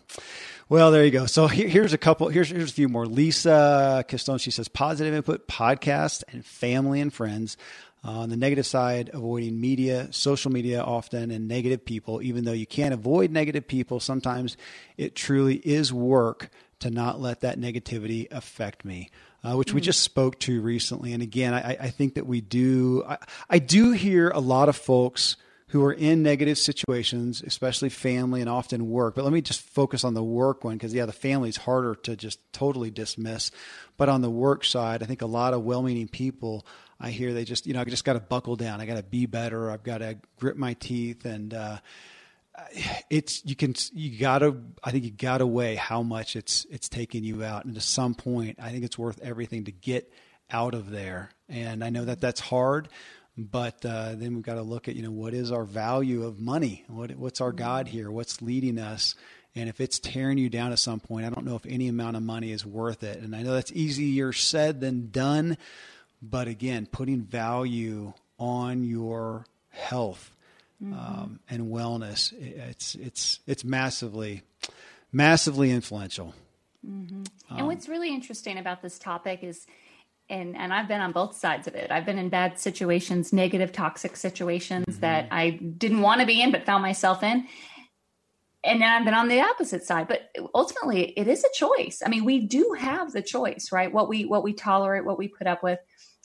[0.68, 1.24] well, there you go.
[1.24, 2.28] So here, here's a couple.
[2.28, 3.06] Here's here's a few more.
[3.06, 4.38] Lisa Castone.
[4.38, 7.56] She says positive input, podcast, and family and friends.
[8.04, 12.22] Uh, on the negative side, avoiding media, social media often, and negative people.
[12.22, 14.56] Even though you can't avoid negative people, sometimes
[14.96, 19.10] it truly is work to not let that negativity affect me.
[19.42, 19.76] Uh, which mm-hmm.
[19.76, 21.12] we just spoke to recently.
[21.12, 23.04] And again, I, I think that we do.
[23.08, 25.36] I, I do hear a lot of folks
[25.68, 29.14] who are in negative situations, especially family and often work.
[29.14, 31.94] But let me just focus on the work one because, yeah, the family is harder
[31.94, 33.50] to just totally dismiss.
[33.98, 36.66] But on the work side, I think a lot of well meaning people,
[36.98, 38.80] I hear they just, you know, I just got to buckle down.
[38.80, 39.70] I got to be better.
[39.70, 41.26] I've got to grit my teeth.
[41.26, 41.78] And, uh,
[43.08, 47.22] it's you can you gotta I think you gotta weigh how much it's it's taking
[47.22, 50.12] you out and to some point I think it's worth everything to get
[50.50, 52.88] out of there and I know that that's hard
[53.38, 56.40] but uh, then we've got to look at, you know, what is our value of
[56.40, 56.84] money?
[56.88, 57.96] What, what's our God mm-hmm.
[57.96, 58.10] here?
[58.10, 59.14] What's leading us?
[59.54, 62.16] And if it's tearing you down at some point, I don't know if any amount
[62.16, 63.20] of money is worth it.
[63.20, 65.56] And I know that's easier said than done.
[66.20, 70.34] But again, putting value on your health
[70.82, 70.92] mm-hmm.
[70.94, 74.42] um, and wellness, it's, it's, it's massively,
[75.12, 76.34] massively influential.
[76.84, 77.22] Mm-hmm.
[77.50, 79.64] Um, and what's really interesting about this topic is
[80.30, 81.90] and and I've been on both sides of it.
[81.90, 85.00] I've been in bad situations, negative, toxic situations mm-hmm.
[85.00, 87.46] that I didn't want to be in, but found myself in.
[88.64, 90.08] And then I've been on the opposite side.
[90.08, 92.02] But ultimately, it is a choice.
[92.04, 93.92] I mean, we do have the choice, right?
[93.92, 95.78] What we what we tolerate, what we put up with.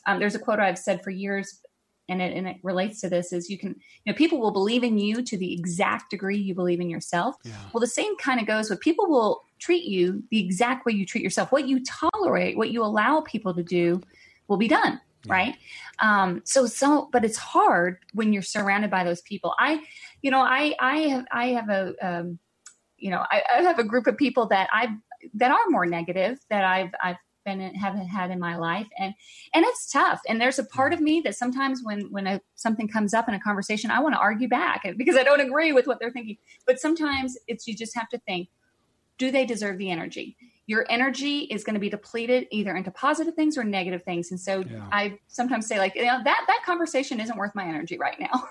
[0.06, 1.62] Um, there's a quote I've said for years,
[2.10, 4.84] and it, and it relates to this: is you can, you know, people will believe
[4.84, 7.36] in you to the exact degree you believe in yourself.
[7.44, 7.54] Yeah.
[7.72, 11.06] Well, the same kind of goes with people will treat you the exact way you
[11.06, 11.52] treat yourself.
[11.52, 14.02] What you tolerate, what you allow people to do,
[14.48, 15.00] will be done.
[15.26, 15.34] Yeah.
[15.34, 15.56] Right.
[16.00, 19.54] Um, so, so, but it's hard when you're surrounded by those people.
[19.58, 19.82] I,
[20.22, 22.40] you know, I, I have, I have a, um,
[22.98, 24.96] you know, I, I have a group of people that I,
[25.36, 29.14] that are more negative that I've, I've been in, have had in my life and
[29.54, 32.88] and it's tough and there's a part of me that sometimes when when a, something
[32.88, 35.86] comes up in a conversation i want to argue back because i don't agree with
[35.86, 38.48] what they're thinking but sometimes it's you just have to think
[39.18, 40.38] do they deserve the energy?
[40.66, 44.32] Your energy is going to be depleted either into positive things or negative things.
[44.32, 44.88] And so yeah.
[44.92, 48.48] I sometimes say like, you know, that, that conversation isn't worth my energy right now.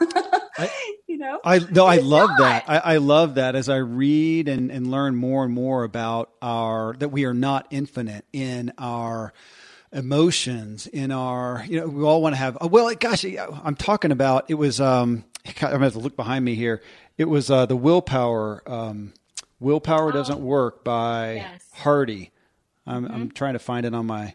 [0.59, 0.71] I,
[1.07, 2.39] you know, I, no, I love not.
[2.39, 2.65] that.
[2.69, 6.95] I, I love that as I read and, and learn more and more about our,
[6.99, 9.33] that we are not infinite in our,
[9.95, 13.27] emotions in our you know we all want to have oh, well gosh
[13.63, 16.81] i'm talking about it was um i'm gonna have to look behind me here
[17.19, 19.13] it was uh the willpower um
[19.63, 20.13] Willpower oh.
[20.13, 21.65] Doesn't Work by yes.
[21.73, 22.31] Hardy.
[22.87, 23.15] I'm, mm-hmm.
[23.15, 24.35] I'm trying to find it on my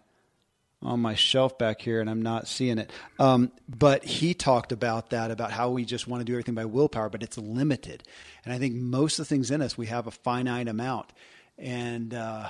[0.81, 2.91] on my shelf back here and I'm not seeing it.
[3.19, 6.65] Um, but he talked about that, about how we just want to do everything by
[6.65, 8.03] willpower, but it's limited.
[8.45, 11.11] And I think most of the things in us, we have a finite amount.
[11.57, 12.49] And, uh,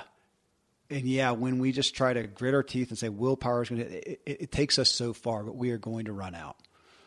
[0.90, 3.80] and yeah, when we just try to grit our teeth and say willpower is going
[3.80, 6.56] to, it, it, takes us so far, but we are going to run out.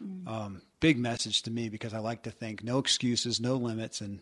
[0.03, 0.27] Mm.
[0.27, 4.21] Um, big message to me because I like to think no excuses, no limits, and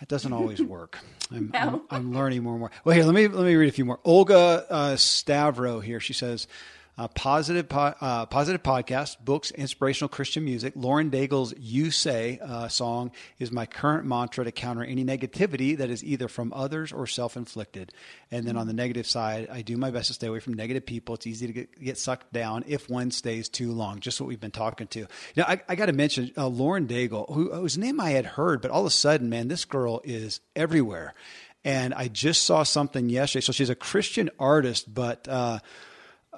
[0.00, 0.98] that doesn't always work.
[1.30, 1.58] I'm, no.
[1.58, 2.70] I'm, I'm, learning more and more.
[2.84, 3.98] Well, here, let me let me read a few more.
[4.04, 5.98] Olga uh, Stavro here.
[6.00, 6.46] She says,
[7.14, 10.72] positive, po- uh, positive podcast, books, inspirational Christian music.
[10.76, 15.90] Lauren Daigle's "You Say" uh, song is my current mantra to counter any negativity that
[15.90, 17.92] is either from others or self-inflicted.
[18.30, 20.86] And then on the negative side, I do my best to stay away from negative
[20.86, 21.16] people.
[21.16, 24.00] It's easy to get, get sucked down if one stays too long.
[24.00, 25.06] Just what we've been talking to.
[25.36, 28.62] Now, I, I got to mention uh, Lauren Daigle, who, whose name I had heard,
[28.62, 31.12] but all of a sudden, man, this girl is everywhere.
[31.62, 33.42] And I just saw something yesterday.
[33.42, 35.58] So she's a Christian artist, but uh,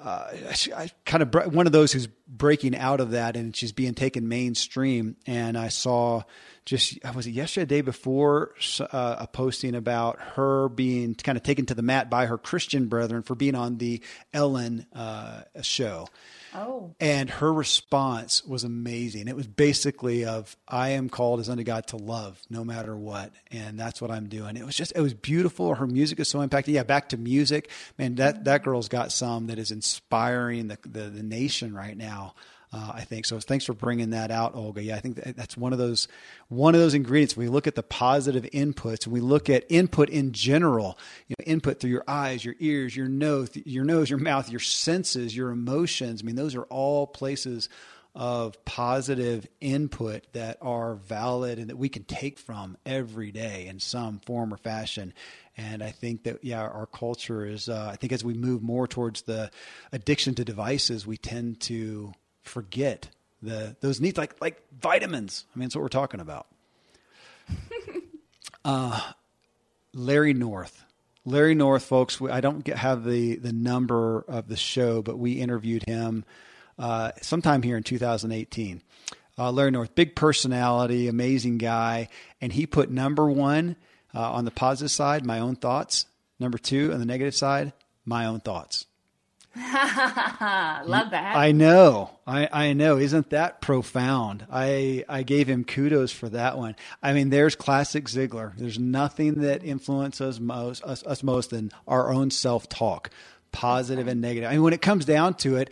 [0.03, 0.33] uh,
[0.77, 4.29] I kind of one of those who's breaking out of that, and she's being taken
[4.29, 5.17] mainstream.
[5.27, 6.23] And I saw
[6.65, 11.43] just I was it yesterday, day before, uh, a posting about her being kind of
[11.43, 16.09] taken to the mat by her Christian brethren for being on the Ellen uh, show.
[16.55, 16.95] Oh.
[17.01, 19.29] And her response was amazing.
[19.29, 23.33] It was basically of I am called as unto God to love no matter what.
[23.51, 24.57] And that's what I'm doing.
[24.57, 25.75] It was just it was beautiful.
[25.75, 26.75] Her music is so impacting.
[26.75, 27.71] Yeah, back to music.
[27.99, 32.35] Man, that that girl's got some that is inspiring the the, the nation right now.
[32.71, 33.41] Uh, I think so.
[33.41, 34.83] Thanks for bringing that out, Olga.
[34.83, 36.07] Yeah, I think that that's one of those
[36.49, 37.37] one of those ingredients.
[37.37, 40.99] When we look at the positive inputs, and we look at input in general,
[41.29, 44.61] you know, input through your eyes, your ears, your nose, your nose, your mouth, your
[44.61, 46.23] senses, your emotions.
[46.23, 47.71] I mean, those are all places
[48.15, 53.79] of positive input that are valid and that we can take from every day in
[53.79, 55.15] some form or fashion.
[55.57, 58.87] And I think that, yeah, our culture is, uh, I think as we move more
[58.87, 59.51] towards the
[59.93, 62.13] addiction to devices, we tend to
[62.49, 63.09] forget
[63.43, 65.45] the those needs like like vitamins.
[65.55, 66.47] I mean, that's what we're talking about.
[68.65, 69.01] uh,
[69.95, 70.85] Larry North.
[71.25, 72.21] Larry North, folks.
[72.23, 76.25] I don't get, have the the number of the show, but we interviewed him
[76.79, 78.83] uh, sometime here in 2018.
[79.39, 82.09] Uh, Larry North, big personality, amazing guy,
[82.41, 83.77] and he put number one
[84.15, 86.07] uh, on the positive side, my own thoughts.
[86.41, 87.73] Number two on the negative side,
[88.05, 88.87] my own thoughts.
[89.57, 91.37] Love that.
[91.37, 92.11] I know.
[92.27, 92.99] I, I know.
[92.99, 94.47] Isn't that profound?
[94.51, 96.77] I, I gave him kudos for that one.
[97.03, 98.57] I mean, there's classic Ziglar.
[98.57, 103.11] There's nothing that influences most, us, us most than our own self talk,
[103.51, 104.49] positive and negative.
[104.49, 105.71] I mean, when it comes down to it,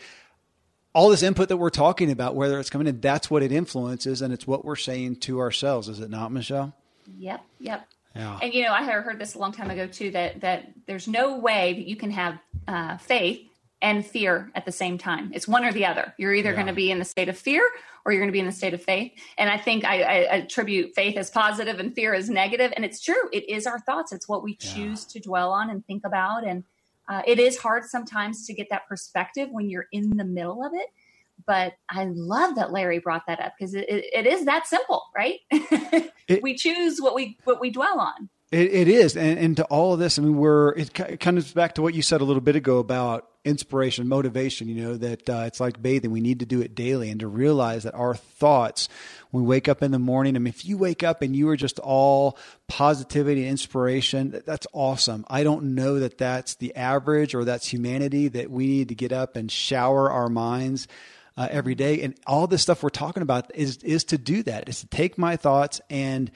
[0.92, 4.22] all this input that we're talking about, whether it's coming in, that's what it influences,
[4.22, 6.74] and it's what we're saying to ourselves, is it not, Michelle?
[7.18, 7.86] Yep, yep.
[8.14, 8.38] Yeah.
[8.40, 11.36] And you know, I heard this a long time ago too that that there's no
[11.36, 13.46] way that you can have uh, faith
[13.86, 15.30] and fear at the same time.
[15.32, 16.12] It's one or the other.
[16.18, 16.56] You're either yeah.
[16.56, 17.62] going to be in the state of fear
[18.04, 19.12] or you're going to be in the state of faith.
[19.38, 22.72] And I think I, I, attribute faith as positive and fear as negative.
[22.74, 23.30] And it's true.
[23.32, 24.10] It is our thoughts.
[24.10, 26.44] It's what we choose to dwell on and think about.
[26.44, 26.64] And
[27.08, 30.72] uh, it is hard sometimes to get that perspective when you're in the middle of
[30.74, 30.88] it.
[31.46, 35.04] But I love that Larry brought that up because it, it, it is that simple,
[35.14, 35.38] right?
[35.52, 38.30] it, we choose what we what we dwell on.
[38.52, 41.52] It, it is, and, and to all of this, I mean, we're it kind of
[41.52, 44.68] back to what you said a little bit ago about inspiration, motivation.
[44.68, 47.26] You know that uh, it's like bathing; we need to do it daily, and to
[47.26, 48.88] realize that our thoughts,
[49.32, 50.36] when we wake up in the morning.
[50.36, 52.38] I mean, if you wake up and you are just all
[52.68, 55.24] positivity and inspiration, that's awesome.
[55.28, 58.28] I don't know that that's the average or that's humanity.
[58.28, 60.86] That we need to get up and shower our minds.
[61.38, 64.70] Uh, every day, and all this stuff we're talking about is is to do that.
[64.70, 66.30] Is to take my thoughts and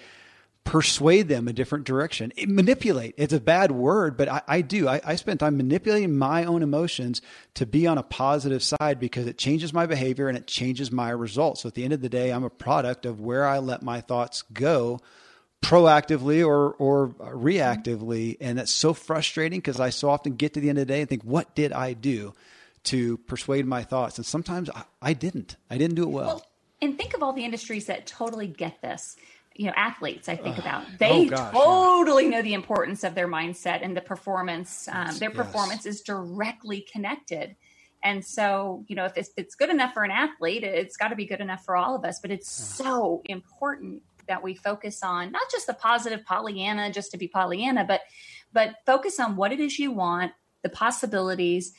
[0.64, 2.32] persuade them a different direction.
[2.46, 3.14] manipulate.
[3.16, 4.88] It's a bad word, but I, I do.
[4.88, 7.22] I, I spend time manipulating my own emotions
[7.54, 11.10] to be on a positive side because it changes my behavior and it changes my
[11.10, 11.62] results.
[11.62, 14.00] So at the end of the day, I'm a product of where I let my
[14.00, 15.00] thoughts go
[15.62, 20.70] proactively or or reactively and that's so frustrating because I so often get to the
[20.70, 22.32] end of the day and think what did I do
[22.84, 26.26] to persuade my thoughts and sometimes I, I didn't I didn't do it well.
[26.26, 26.46] well
[26.80, 29.16] and think of all the industries that totally get this
[29.60, 30.84] you know athletes i think about.
[30.98, 32.30] They oh gosh, totally yeah.
[32.30, 37.56] know the importance of their mindset and the performance um, their performance is directly connected.
[38.02, 41.16] And so you know if it's, it's good enough for an athlete it's got to
[41.16, 45.30] be good enough for all of us but it's so important that we focus on
[45.30, 48.00] not just the positive pollyanna just to be pollyanna but
[48.54, 50.32] but focus on what it is you want
[50.62, 51.74] the possibilities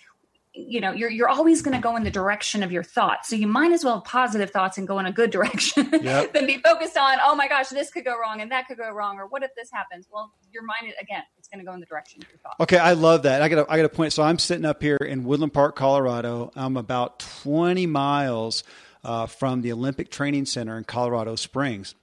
[0.54, 3.30] you know you're you're always going to go in the direction of your thoughts.
[3.30, 6.34] So you might as well have positive thoughts and go in a good direction yep.
[6.34, 8.90] than be focused on oh my gosh this could go wrong and that could go
[8.92, 10.08] wrong or what if this happens?
[10.12, 12.60] Well your mind again it's going to go in the direction of your thoughts.
[12.60, 13.42] Okay i love that.
[13.42, 14.14] I got i got a point.
[14.14, 16.52] So i'm sitting up here in woodland park colorado.
[16.56, 18.64] I'm about 20 miles
[19.04, 21.96] uh, from the olympic training center in colorado springs.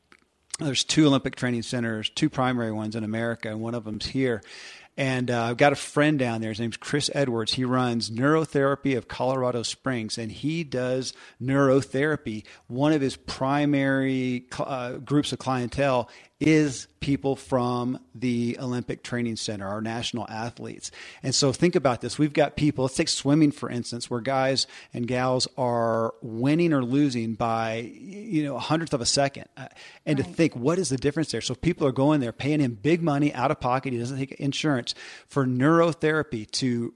[0.58, 4.42] There's two olympic training centers two primary ones in america and one of them's here
[4.98, 6.50] and uh, I've got a friend down there.
[6.50, 7.54] His name's Chris Edwards.
[7.54, 12.44] He runs Neurotherapy of Colorado Springs, and he does neurotherapy.
[12.66, 19.66] One of his primary uh, groups of clientele is people from the Olympic Training Center,
[19.66, 20.90] our national athletes.
[21.22, 22.18] And so think about this.
[22.18, 26.84] We've got people, let's take swimming for instance, where guys and gals are winning or
[26.84, 29.46] losing by, you know, a hundredth of a second.
[29.56, 29.66] Uh,
[30.06, 30.28] and right.
[30.28, 31.40] to think, what is the difference there?
[31.40, 33.92] So people are going there paying him big money out of pocket.
[33.92, 34.94] He doesn't take insurance
[35.26, 36.94] for neurotherapy to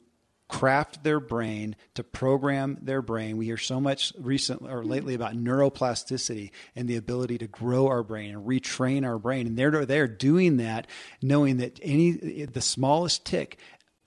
[0.53, 3.39] craft their brain, to program their brain.
[3.39, 8.03] We hear so much recently or lately about neuroplasticity and the ability to grow our
[8.03, 9.47] brain and retrain our brain.
[9.47, 10.87] And they're they're doing that,
[11.23, 13.59] knowing that any the smallest tick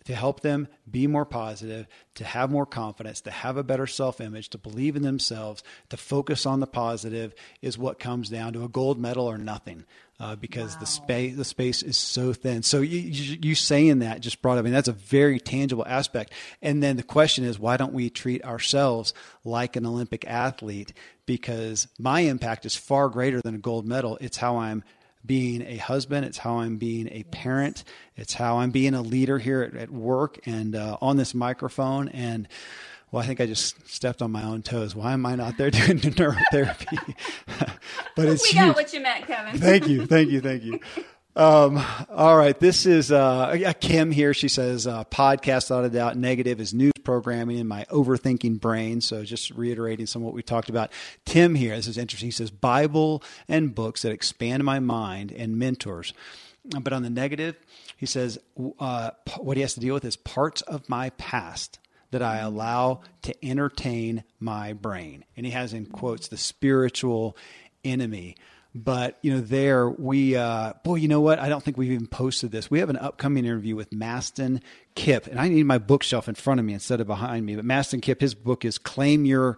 [0.06, 4.22] to help them be more positive, to have more confidence, to have a better self
[4.22, 8.64] image, to believe in themselves, to focus on the positive is what comes down to
[8.64, 9.86] a gold medal or nothing
[10.20, 10.80] uh, because wow.
[10.80, 12.64] the space the space is so thin.
[12.64, 14.60] So you, you, you saying that just brought up.
[14.60, 16.32] I mean, that's a very tangible aspect.
[16.62, 20.94] And then the question is, why don't we treat ourselves like an Olympic athlete?
[21.26, 24.18] Because my impact is far greater than a gold medal.
[24.22, 24.84] It's how I'm
[25.26, 26.26] being a husband.
[26.26, 27.84] It's how I'm being a parent.
[28.16, 32.10] It's how I'm being a leader here at, at work and uh, on this microphone.
[32.10, 32.48] And
[33.12, 34.96] well, I think I just stepped on my own toes.
[34.96, 37.16] Why am I not there doing neurotherapy?
[38.16, 38.76] but it's we got huge.
[38.76, 39.60] what you meant, Kevin.
[39.60, 40.80] thank you, thank you, thank you.
[41.36, 44.34] Um, all right, this is uh, Kim here.
[44.34, 49.00] She says uh, podcast without a doubt negative is news programming in my overthinking brain.
[49.00, 50.92] So just reiterating some of what we talked about.
[51.24, 51.76] Tim here.
[51.76, 52.28] This is interesting.
[52.28, 56.14] He says Bible and books that expand my mind and mentors.
[56.82, 57.56] But on the negative,
[57.96, 58.40] he says
[58.80, 61.80] uh, what he has to deal with is parts of my past
[62.12, 65.26] that I allow to entertain my brain.
[65.38, 67.38] And he has in quotes the spiritual
[67.84, 68.36] enemy.
[68.78, 71.40] But you know, there we uh, boy, you know what?
[71.40, 72.70] I don't think we've even posted this.
[72.70, 74.62] We have an upcoming interview with Mastin
[74.96, 77.56] Kipp, and I need my bookshelf in front of me instead of behind me.
[77.56, 79.58] But Mastin Kipp, his book is "Claim Your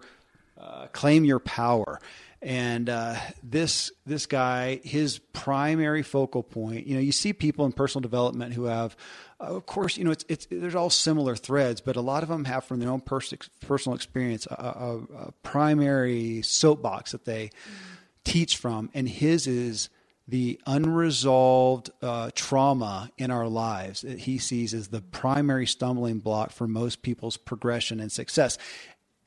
[0.56, 2.00] uh, Claim Your Power."
[2.40, 7.72] And uh, this this guy, his primary focal point, you know, you see people in
[7.72, 8.96] personal development who have
[9.40, 12.44] of course, you know, it's, it's, there's all similar threads, but a lot of them
[12.44, 14.96] have from their own pers- personal experience a, a,
[15.26, 17.94] a, primary soapbox that they mm-hmm.
[18.28, 18.90] Teach from.
[18.94, 19.88] And his is
[20.26, 26.50] the unresolved uh, trauma in our lives that he sees as the primary stumbling block
[26.50, 28.58] for most people's progression and success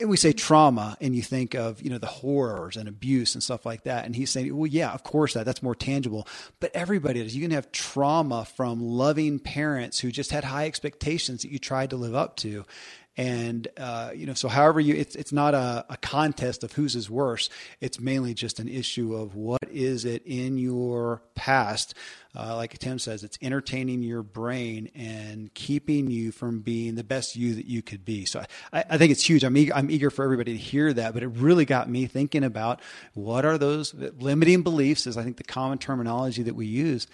[0.02, 3.44] and we say trauma and you think of you know the horrors and abuse and
[3.44, 6.28] stuff like that and he's saying well yeah of course that that's more tangible
[6.60, 11.44] but everybody does you can have trauma from loving parents who just had high expectations
[11.44, 12.66] that you tried to live up to
[13.18, 16.96] and uh, you know so however you it's it's not a, a contest of whose
[16.96, 17.50] is worse.
[17.80, 21.94] It's mainly just an issue of what is it in your past?
[22.34, 27.36] Uh, like tim says it's entertaining your brain and keeping you from being the best
[27.36, 28.26] you that you could be.
[28.26, 29.44] So i, I think it's huge.
[29.44, 32.44] I'm eager, I'm eager for everybody to hear that but it really got me thinking
[32.44, 32.82] about
[33.14, 37.08] what are those limiting beliefs is i think the common terminology that we use.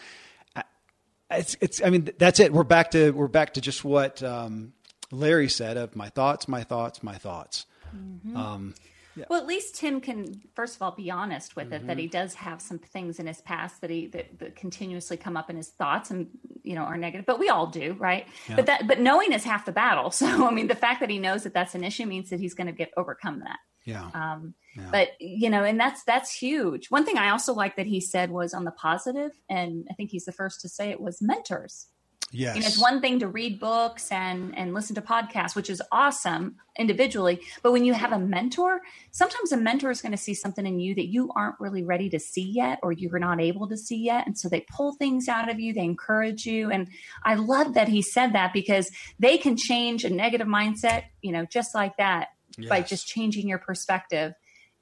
[1.29, 2.53] It's, it's, I mean, that's it.
[2.53, 4.71] We're back to, we're back to just what, um,
[5.11, 7.65] Larry said of my thoughts, my thoughts, my thoughts.
[7.95, 8.35] Mm-hmm.
[8.35, 8.75] Um,
[9.17, 9.25] yeah.
[9.29, 11.73] Well, at least Tim can, first of all, be honest with mm-hmm.
[11.73, 12.01] it that mm-hmm.
[12.01, 15.49] he does have some things in his past that he that, that, continuously come up
[15.49, 16.27] in his thoughts and
[16.63, 17.25] you know are negative.
[17.25, 18.27] But we all do, right?
[18.47, 18.57] Yeah.
[18.57, 20.11] But that but knowing is half the battle.
[20.17, 22.53] So I mean, the fact that he knows that that's an issue means that he's
[22.53, 23.59] going to get overcome that.
[23.85, 24.09] Yeah.
[24.13, 24.89] Um, yeah.
[24.91, 26.87] But you know, and that's that's huge.
[26.89, 30.11] One thing I also like that he said was on the positive, and I think
[30.11, 31.87] he's the first to say it was mentors.
[32.31, 32.55] Yes.
[32.55, 35.81] You know, it's one thing to read books and and listen to podcasts, which is
[35.93, 37.39] awesome individually.
[37.63, 40.79] But when you have a mentor, sometimes a mentor is going to see something in
[40.79, 43.97] you that you aren't really ready to see yet, or you're not able to see
[43.97, 44.27] yet.
[44.27, 46.69] And so they pull things out of you, they encourage you.
[46.69, 46.89] And
[47.23, 51.45] I love that he said that because they can change a negative mindset, you know,
[51.45, 52.69] just like that yes.
[52.69, 54.33] by just changing your perspective.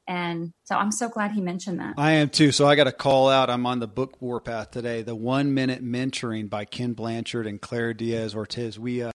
[0.07, 1.95] And so I'm so glad he mentioned that.
[1.97, 2.51] I am too.
[2.51, 3.49] So I got a call out.
[3.49, 5.01] I'm on the book warpath today.
[5.01, 8.77] The One Minute Mentoring by Ken Blanchard and Claire Diaz Ortiz.
[8.77, 9.11] We uh,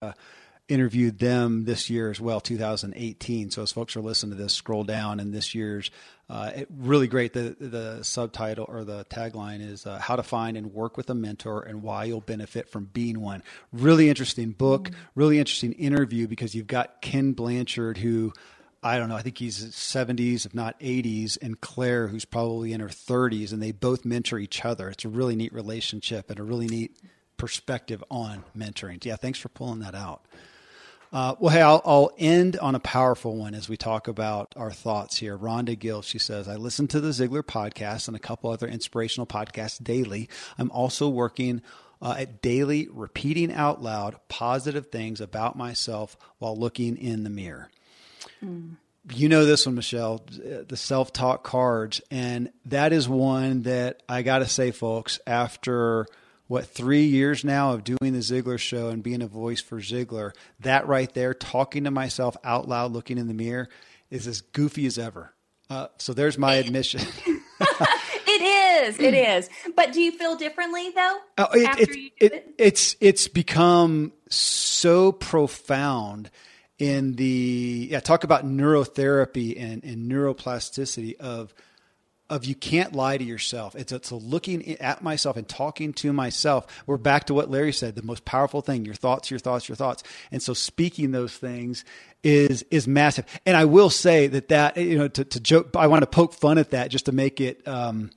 [0.67, 3.51] interviewed them this year as well, 2018.
[3.51, 5.91] So as folks are listening to this, scroll down and this year's
[6.31, 7.33] uh, it, really great.
[7.33, 11.13] The the subtitle or the tagline is uh, "How to Find and Work with a
[11.13, 14.85] Mentor and Why You'll Benefit from Being One." Really interesting book.
[14.85, 14.95] Mm-hmm.
[15.15, 18.31] Really interesting interview because you've got Ken Blanchard who
[18.83, 22.81] I don't know, I think he's 70s, if not 80s, and Claire, who's probably in
[22.81, 24.89] her 30s, and they both mentor each other.
[24.89, 26.97] It's a really neat relationship and a really neat
[27.37, 29.03] perspective on mentoring.
[29.05, 30.25] Yeah, thanks for pulling that out.
[31.13, 34.71] Uh, well, hey, I'll, I'll, end on a powerful one as we talk about our
[34.71, 35.37] thoughts here.
[35.37, 39.27] Rhonda Gill, she says, I listen to the Ziglar podcast and a couple other inspirational
[39.27, 40.29] podcasts daily.
[40.57, 41.61] I'm also working
[42.01, 47.69] uh, at daily repeating out loud positive things about myself while looking in the mirror.
[48.43, 48.75] Mm.
[49.13, 52.01] you know this one, Michelle, the self talk cards.
[52.11, 56.07] And that is one that I got to say, folks, after
[56.47, 60.33] what three years now of doing the Ziglar show and being a voice for Ziglar,
[60.59, 63.69] that right there, talking to myself out loud, looking in the mirror,
[64.09, 65.33] is as goofy as ever.
[65.69, 66.99] Uh, so there's my admission.
[67.61, 68.41] it
[68.87, 69.49] is, it is.
[69.75, 71.17] But do you feel differently though?
[71.37, 72.55] Oh, it, after it, you do it, it?
[72.57, 76.29] It's it's become so profound
[76.81, 81.53] in the yeah talk about neurotherapy and, and neuroplasticity of
[82.27, 83.75] of you can't lie to yourself.
[83.75, 86.65] It's, it's looking at myself and talking to myself.
[86.87, 89.75] We're back to what Larry said, the most powerful thing, your thoughts, your thoughts, your
[89.75, 90.01] thoughts.
[90.31, 91.83] And so speaking those things
[92.23, 93.25] is, is massive.
[93.45, 96.33] And I will say that that, you know, to, to joke, I want to poke
[96.33, 98.11] fun at that just to make it, um,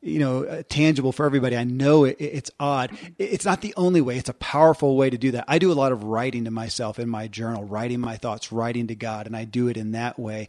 [0.00, 1.56] you know, uh, tangible for everybody.
[1.56, 2.96] I know it, it's odd.
[3.18, 4.16] It's not the only way.
[4.16, 5.44] It's a powerful way to do that.
[5.48, 8.86] I do a lot of writing to myself in my journal, writing my thoughts, writing
[8.88, 10.48] to God, and I do it in that way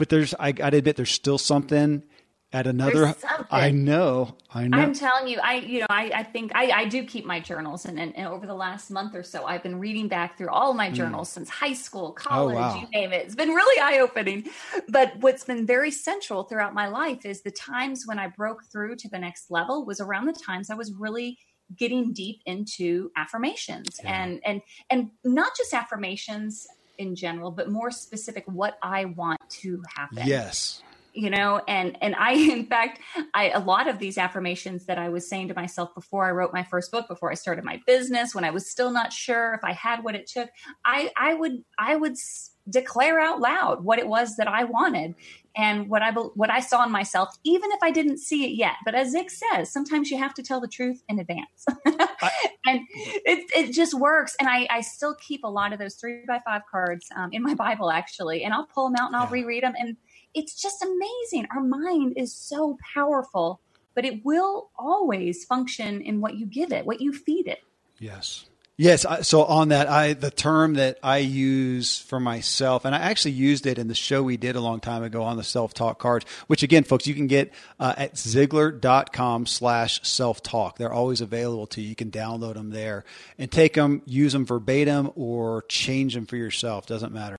[0.00, 2.02] but there's I to admit there's still something
[2.52, 3.14] at another
[3.50, 6.84] i know i know i'm telling you i you know i, I think I, I
[6.86, 9.78] do keep my journals and, and, and, over the last month or so i've been
[9.78, 10.94] reading back through all my hmm.
[10.94, 11.34] journals mm.
[11.34, 12.80] since high school oh, college oh, wow.
[12.80, 14.48] you name it it's been really eye-opening
[14.88, 18.96] but what's been very central throughout my life is the times when i broke through
[18.96, 21.38] to the next level was around the times i was really
[21.76, 24.22] getting deep into affirmations yeah.
[24.22, 26.66] and and and not just affirmations
[26.98, 30.82] in general but more specific what i want to happen yes
[31.12, 33.00] you know and and i in fact
[33.34, 36.52] i a lot of these affirmations that i was saying to myself before i wrote
[36.52, 39.64] my first book before i started my business when i was still not sure if
[39.64, 40.48] i had what it took
[40.84, 42.16] i i would i would
[42.68, 45.14] declare out loud what it was that i wanted
[45.56, 48.74] and what i what i saw in myself even if i didn't see it yet.
[48.84, 51.66] But as zig says sometimes you have to tell the truth in advance.
[52.66, 54.36] And it, it just works.
[54.38, 57.42] And I, I still keep a lot of those three by five cards um, in
[57.42, 59.42] my bible actually and i'll pull them out and i'll yeah.
[59.42, 59.96] reread them and
[60.34, 61.46] it's just amazing.
[61.54, 63.60] Our mind is so powerful,
[63.94, 67.60] but it will always function in what you give it, what you feed it.
[67.98, 68.46] Yes.
[68.80, 69.04] Yes.
[69.28, 73.66] So on that, I the term that I use for myself, and I actually used
[73.66, 76.24] it in the show we did a long time ago on the self talk cards,
[76.46, 80.78] which again, folks, you can get uh, at Ziglar.com slash self talk.
[80.78, 81.90] They're always available to you.
[81.90, 83.04] You can download them there
[83.36, 86.86] and take them, use them verbatim, or change them for yourself.
[86.86, 87.36] Doesn't matter.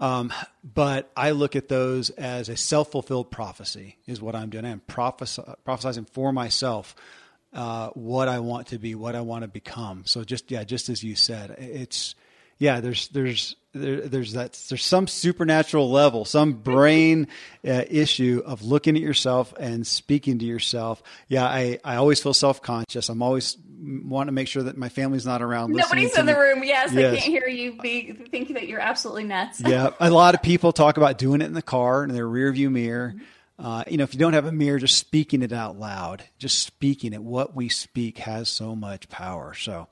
[0.00, 0.32] Um,
[0.62, 4.64] but I look at those as a self fulfilled prophecy, is what I'm doing.
[4.64, 6.94] I'm prophes- prophesizing for myself
[7.52, 10.02] uh, what I want to be, what I want to become.
[10.04, 12.14] So just yeah, just as you said, it's
[12.58, 12.80] yeah.
[12.80, 17.28] There's there's there, there's that there's some supernatural level, some brain
[17.66, 21.02] uh, issue of looking at yourself and speaking to yourself.
[21.28, 23.08] Yeah, I I always feel self conscious.
[23.08, 25.72] I'm always want to make sure that my family's not around.
[25.72, 26.62] Nobody's in the room.
[26.64, 29.60] Yes, yes, they can't hear you be thinking that you're absolutely nuts.
[29.60, 32.70] yeah, a lot of people talk about doing it in the car in their rearview
[32.70, 33.14] mirror.
[33.58, 36.62] Uh, you know, if you don't have a mirror, just speaking it out loud, just
[36.62, 37.22] speaking it.
[37.22, 39.52] What we speak has so much power.
[39.54, 39.88] So,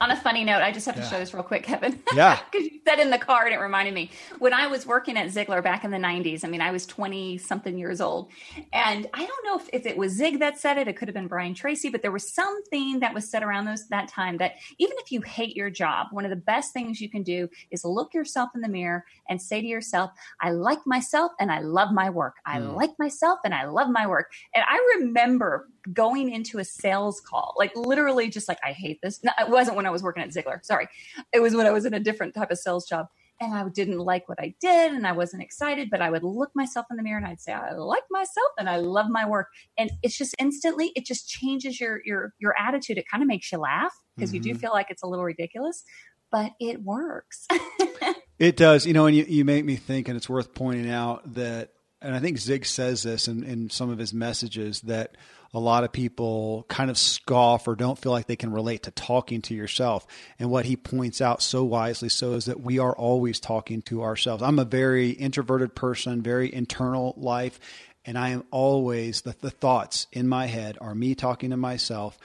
[0.00, 1.08] on a funny note, I just have to yeah.
[1.08, 2.00] show this real quick, Kevin.
[2.14, 2.40] Yeah.
[2.50, 4.10] Because you said in the car and it reminded me.
[4.38, 7.38] When I was working at Ziglar back in the 90s, I mean, I was 20
[7.38, 8.30] something years old.
[8.72, 11.14] And I don't know if, if it was Zig that said it, it could have
[11.14, 14.54] been Brian Tracy, but there was something that was said around those that time that
[14.78, 17.84] even if you hate your job, one of the best things you can do is
[17.84, 21.92] look yourself in the mirror and say to yourself, I like myself and I love
[21.92, 22.36] my work.
[22.44, 22.74] I mm.
[22.74, 24.32] like myself and I love my work.
[24.54, 29.22] And I remember going into a sales call, like literally just like, I hate this.
[29.22, 30.64] No, it wasn't when I was working at Ziglar.
[30.64, 30.88] Sorry.
[31.32, 33.08] It was when I was in a different type of sales job.
[33.40, 36.50] And I didn't like what I did and I wasn't excited, but I would look
[36.56, 39.46] myself in the mirror and I'd say, I like myself and I love my work.
[39.78, 42.98] And it's just instantly, it just changes your your your attitude.
[42.98, 44.34] It kind of makes you laugh because mm-hmm.
[44.34, 44.58] you do mm-hmm.
[44.58, 45.84] feel like it's a little ridiculous,
[46.30, 47.46] but it works.
[48.38, 48.86] it does.
[48.86, 51.70] You know, and you, you make me think, and it's worth pointing out that,
[52.00, 55.16] and I think Zig says this in, in some of his messages that
[55.54, 58.90] a lot of people kind of scoff or don't feel like they can relate to
[58.90, 60.06] talking to yourself.
[60.38, 64.02] And what he points out so wisely so is that we are always talking to
[64.02, 64.42] ourselves.
[64.42, 67.58] I'm a very introverted person, very internal life,
[68.04, 72.18] and I am always the, the thoughts in my head are me talking to myself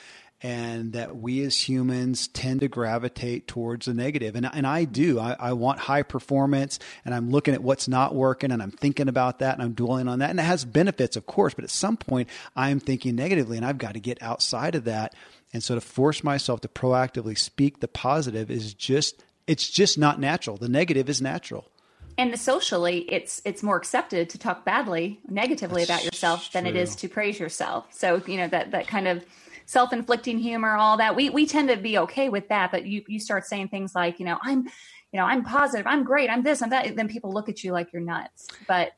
[0.44, 4.36] and that we as humans tend to gravitate towards the negative.
[4.36, 5.18] And, and I do.
[5.18, 9.08] I, I, want high performance, and I'm looking at what's not working, and I'm thinking
[9.08, 10.30] about that, and I'm dwelling on that.
[10.30, 12.28] And it has benefits, of course, but at some point,
[12.58, 15.16] I'm thinking negatively, and I've got to get outside of that.
[15.54, 20.20] And so to force myself to proactively speak the positive is just, it's just not
[20.20, 20.58] natural.
[20.58, 21.70] The negative is natural
[22.16, 26.76] and socially it's it's more accepted to talk badly negatively That's about yourself than it
[26.76, 29.26] is to praise yourself so you know that that kind of
[29.66, 31.16] self-inflicting humor, all that.
[31.16, 34.20] We we tend to be okay with that, but you you start saying things like,
[34.20, 34.68] you know, I'm
[35.14, 37.72] you know, I'm positive, I'm great, I'm this, I'm that, then people look at you
[37.72, 38.48] like you're nuts.
[38.68, 38.94] But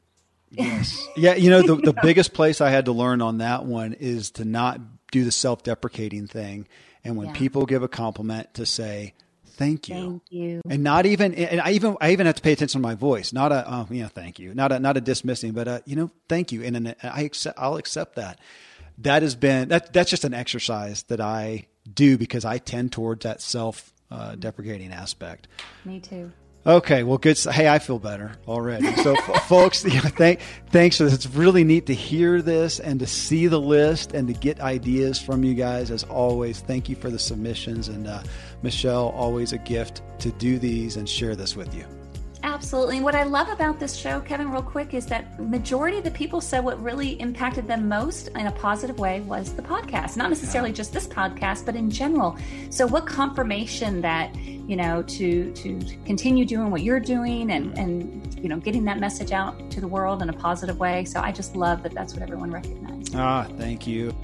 [0.49, 1.05] yes.
[1.17, 4.31] Yeah, you know, the, the biggest place I had to learn on that one is
[4.31, 4.79] to not
[5.11, 6.67] do the self deprecating thing.
[7.03, 7.33] And when yeah.
[7.33, 9.13] people give a compliment, to say,
[9.45, 9.95] thank you.
[9.95, 10.61] Thank you.
[10.69, 13.31] And not even, and I even, I even have to pay attention to my voice.
[13.31, 14.53] Not a, oh, you know, thank you.
[14.55, 16.63] Not a, not a dismissing, but a, you know, thank you.
[16.63, 18.39] And, and I accept, I'll accept that.
[18.99, 23.23] That has been, that, that's just an exercise that I do because I tend towards
[23.23, 25.47] that self uh, deprecating aspect.
[25.83, 26.31] Me too.
[26.67, 27.37] Okay, well, good.
[27.37, 28.91] Hey, I feel better already.
[28.95, 29.15] So,
[29.47, 30.39] folks, yeah, thank,
[30.71, 31.13] thanks for this.
[31.13, 35.21] It's really neat to hear this and to see the list and to get ideas
[35.21, 35.91] from you guys.
[35.91, 37.87] As always, thank you for the submissions.
[37.87, 38.23] And uh,
[38.63, 41.85] Michelle, always a gift to do these and share this with you.
[42.55, 42.95] Absolutely.
[42.95, 46.11] And what I love about this show, Kevin, real quick, is that majority of the
[46.11, 50.15] people said what really impacted them most in a positive way was the podcast.
[50.15, 52.37] Not necessarily just this podcast, but in general.
[52.69, 58.39] So what confirmation that, you know, to to continue doing what you're doing and and
[58.41, 61.03] you know, getting that message out to the world in a positive way.
[61.03, 63.15] So I just love that that's what everyone recognized.
[63.15, 64.15] Ah, thank you.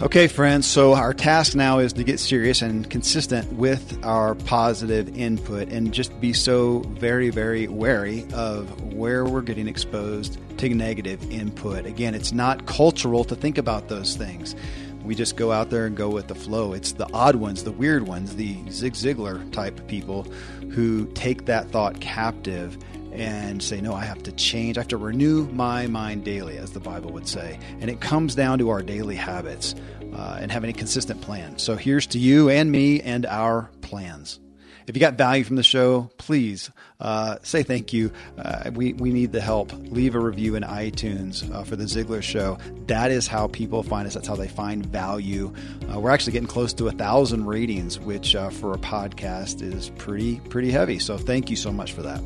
[0.00, 5.18] Okay, friends, so our task now is to get serious and consistent with our positive
[5.18, 11.28] input and just be so very, very wary of where we're getting exposed to negative
[11.32, 11.84] input.
[11.84, 14.54] Again, it's not cultural to think about those things.
[15.02, 16.74] We just go out there and go with the flow.
[16.74, 20.28] It's the odd ones, the weird ones, the Zig Ziglar type people
[20.70, 22.78] who take that thought captive
[23.18, 24.78] and say, No, I have to change.
[24.78, 27.58] I have to renew my mind daily, as the Bible would say.
[27.80, 29.74] And it comes down to our daily habits
[30.14, 31.58] uh, and having a consistent plan.
[31.58, 34.40] So here's to you and me and our plans.
[34.88, 38.10] If you got value from the show, please uh, say thank you.
[38.38, 39.70] Uh, we, we need the help.
[39.74, 42.56] Leave a review in iTunes uh, for the Ziglar Show.
[42.86, 44.14] That is how people find us.
[44.14, 45.52] That's how they find value.
[45.92, 49.90] Uh, we're actually getting close to a thousand ratings, which uh, for a podcast is
[49.98, 50.98] pretty pretty heavy.
[50.98, 52.22] So thank you so much for that.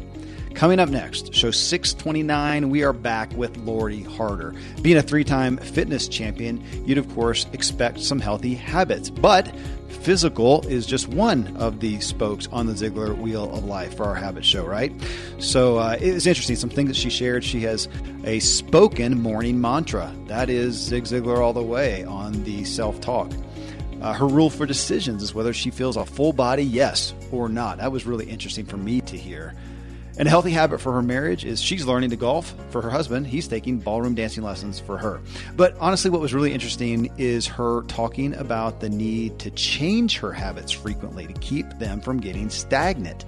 [0.55, 4.55] Coming up next, show 629, we are back with Lori Harder.
[4.81, 9.53] Being a three time fitness champion, you'd of course expect some healthy habits, but
[9.89, 14.15] physical is just one of the spokes on the Ziglar wheel of life for our
[14.15, 14.93] habit show, right?
[15.39, 16.57] So uh, it was interesting.
[16.57, 17.45] Some things that she shared.
[17.45, 17.89] She has
[18.25, 20.15] a spoken morning mantra.
[20.27, 23.33] That is Zig Ziglar all the way on the self talk.
[24.01, 27.79] Uh, her rule for decisions is whether she feels a full body yes or not.
[27.79, 29.55] That was really interesting for me to hear.
[30.19, 33.27] And a healthy habit for her marriage is she's learning to golf for her husband.
[33.27, 35.21] He's taking ballroom dancing lessons for her.
[35.57, 40.33] But honestly, what was really interesting is her talking about the need to change her
[40.33, 43.25] habits frequently to keep them from getting stagnant.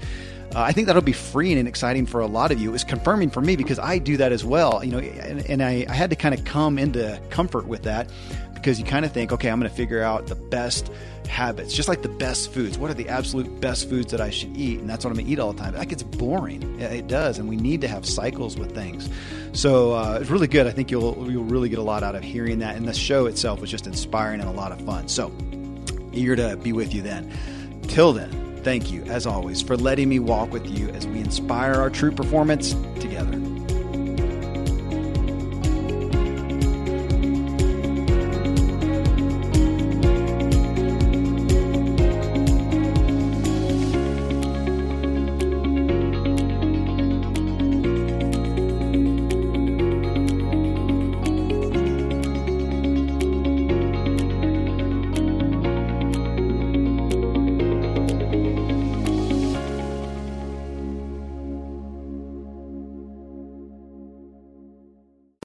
[0.54, 2.68] Uh, I think that'll be freeing and exciting for a lot of you.
[2.68, 4.84] It was confirming for me because I do that as well.
[4.84, 8.08] You know, and, and I, I had to kind of come into comfort with that
[8.54, 10.90] because you kind of think, okay, I'm going to figure out the best
[11.26, 12.78] habits, just like the best foods.
[12.78, 14.80] What are the absolute best foods that I should eat?
[14.80, 15.74] And that's what I'm going to eat all the time.
[15.74, 16.80] That gets boring.
[16.80, 17.38] It does.
[17.38, 19.08] And we need to have cycles with things.
[19.52, 20.66] So uh, it's really good.
[20.66, 22.76] I think you'll, you'll really get a lot out of hearing that.
[22.76, 25.08] And the show itself was just inspiring and a lot of fun.
[25.08, 25.32] So
[26.12, 27.32] eager to be with you then.
[27.82, 31.74] Till then, thank you, as always, for letting me walk with you as we inspire
[31.74, 33.43] our true performance together.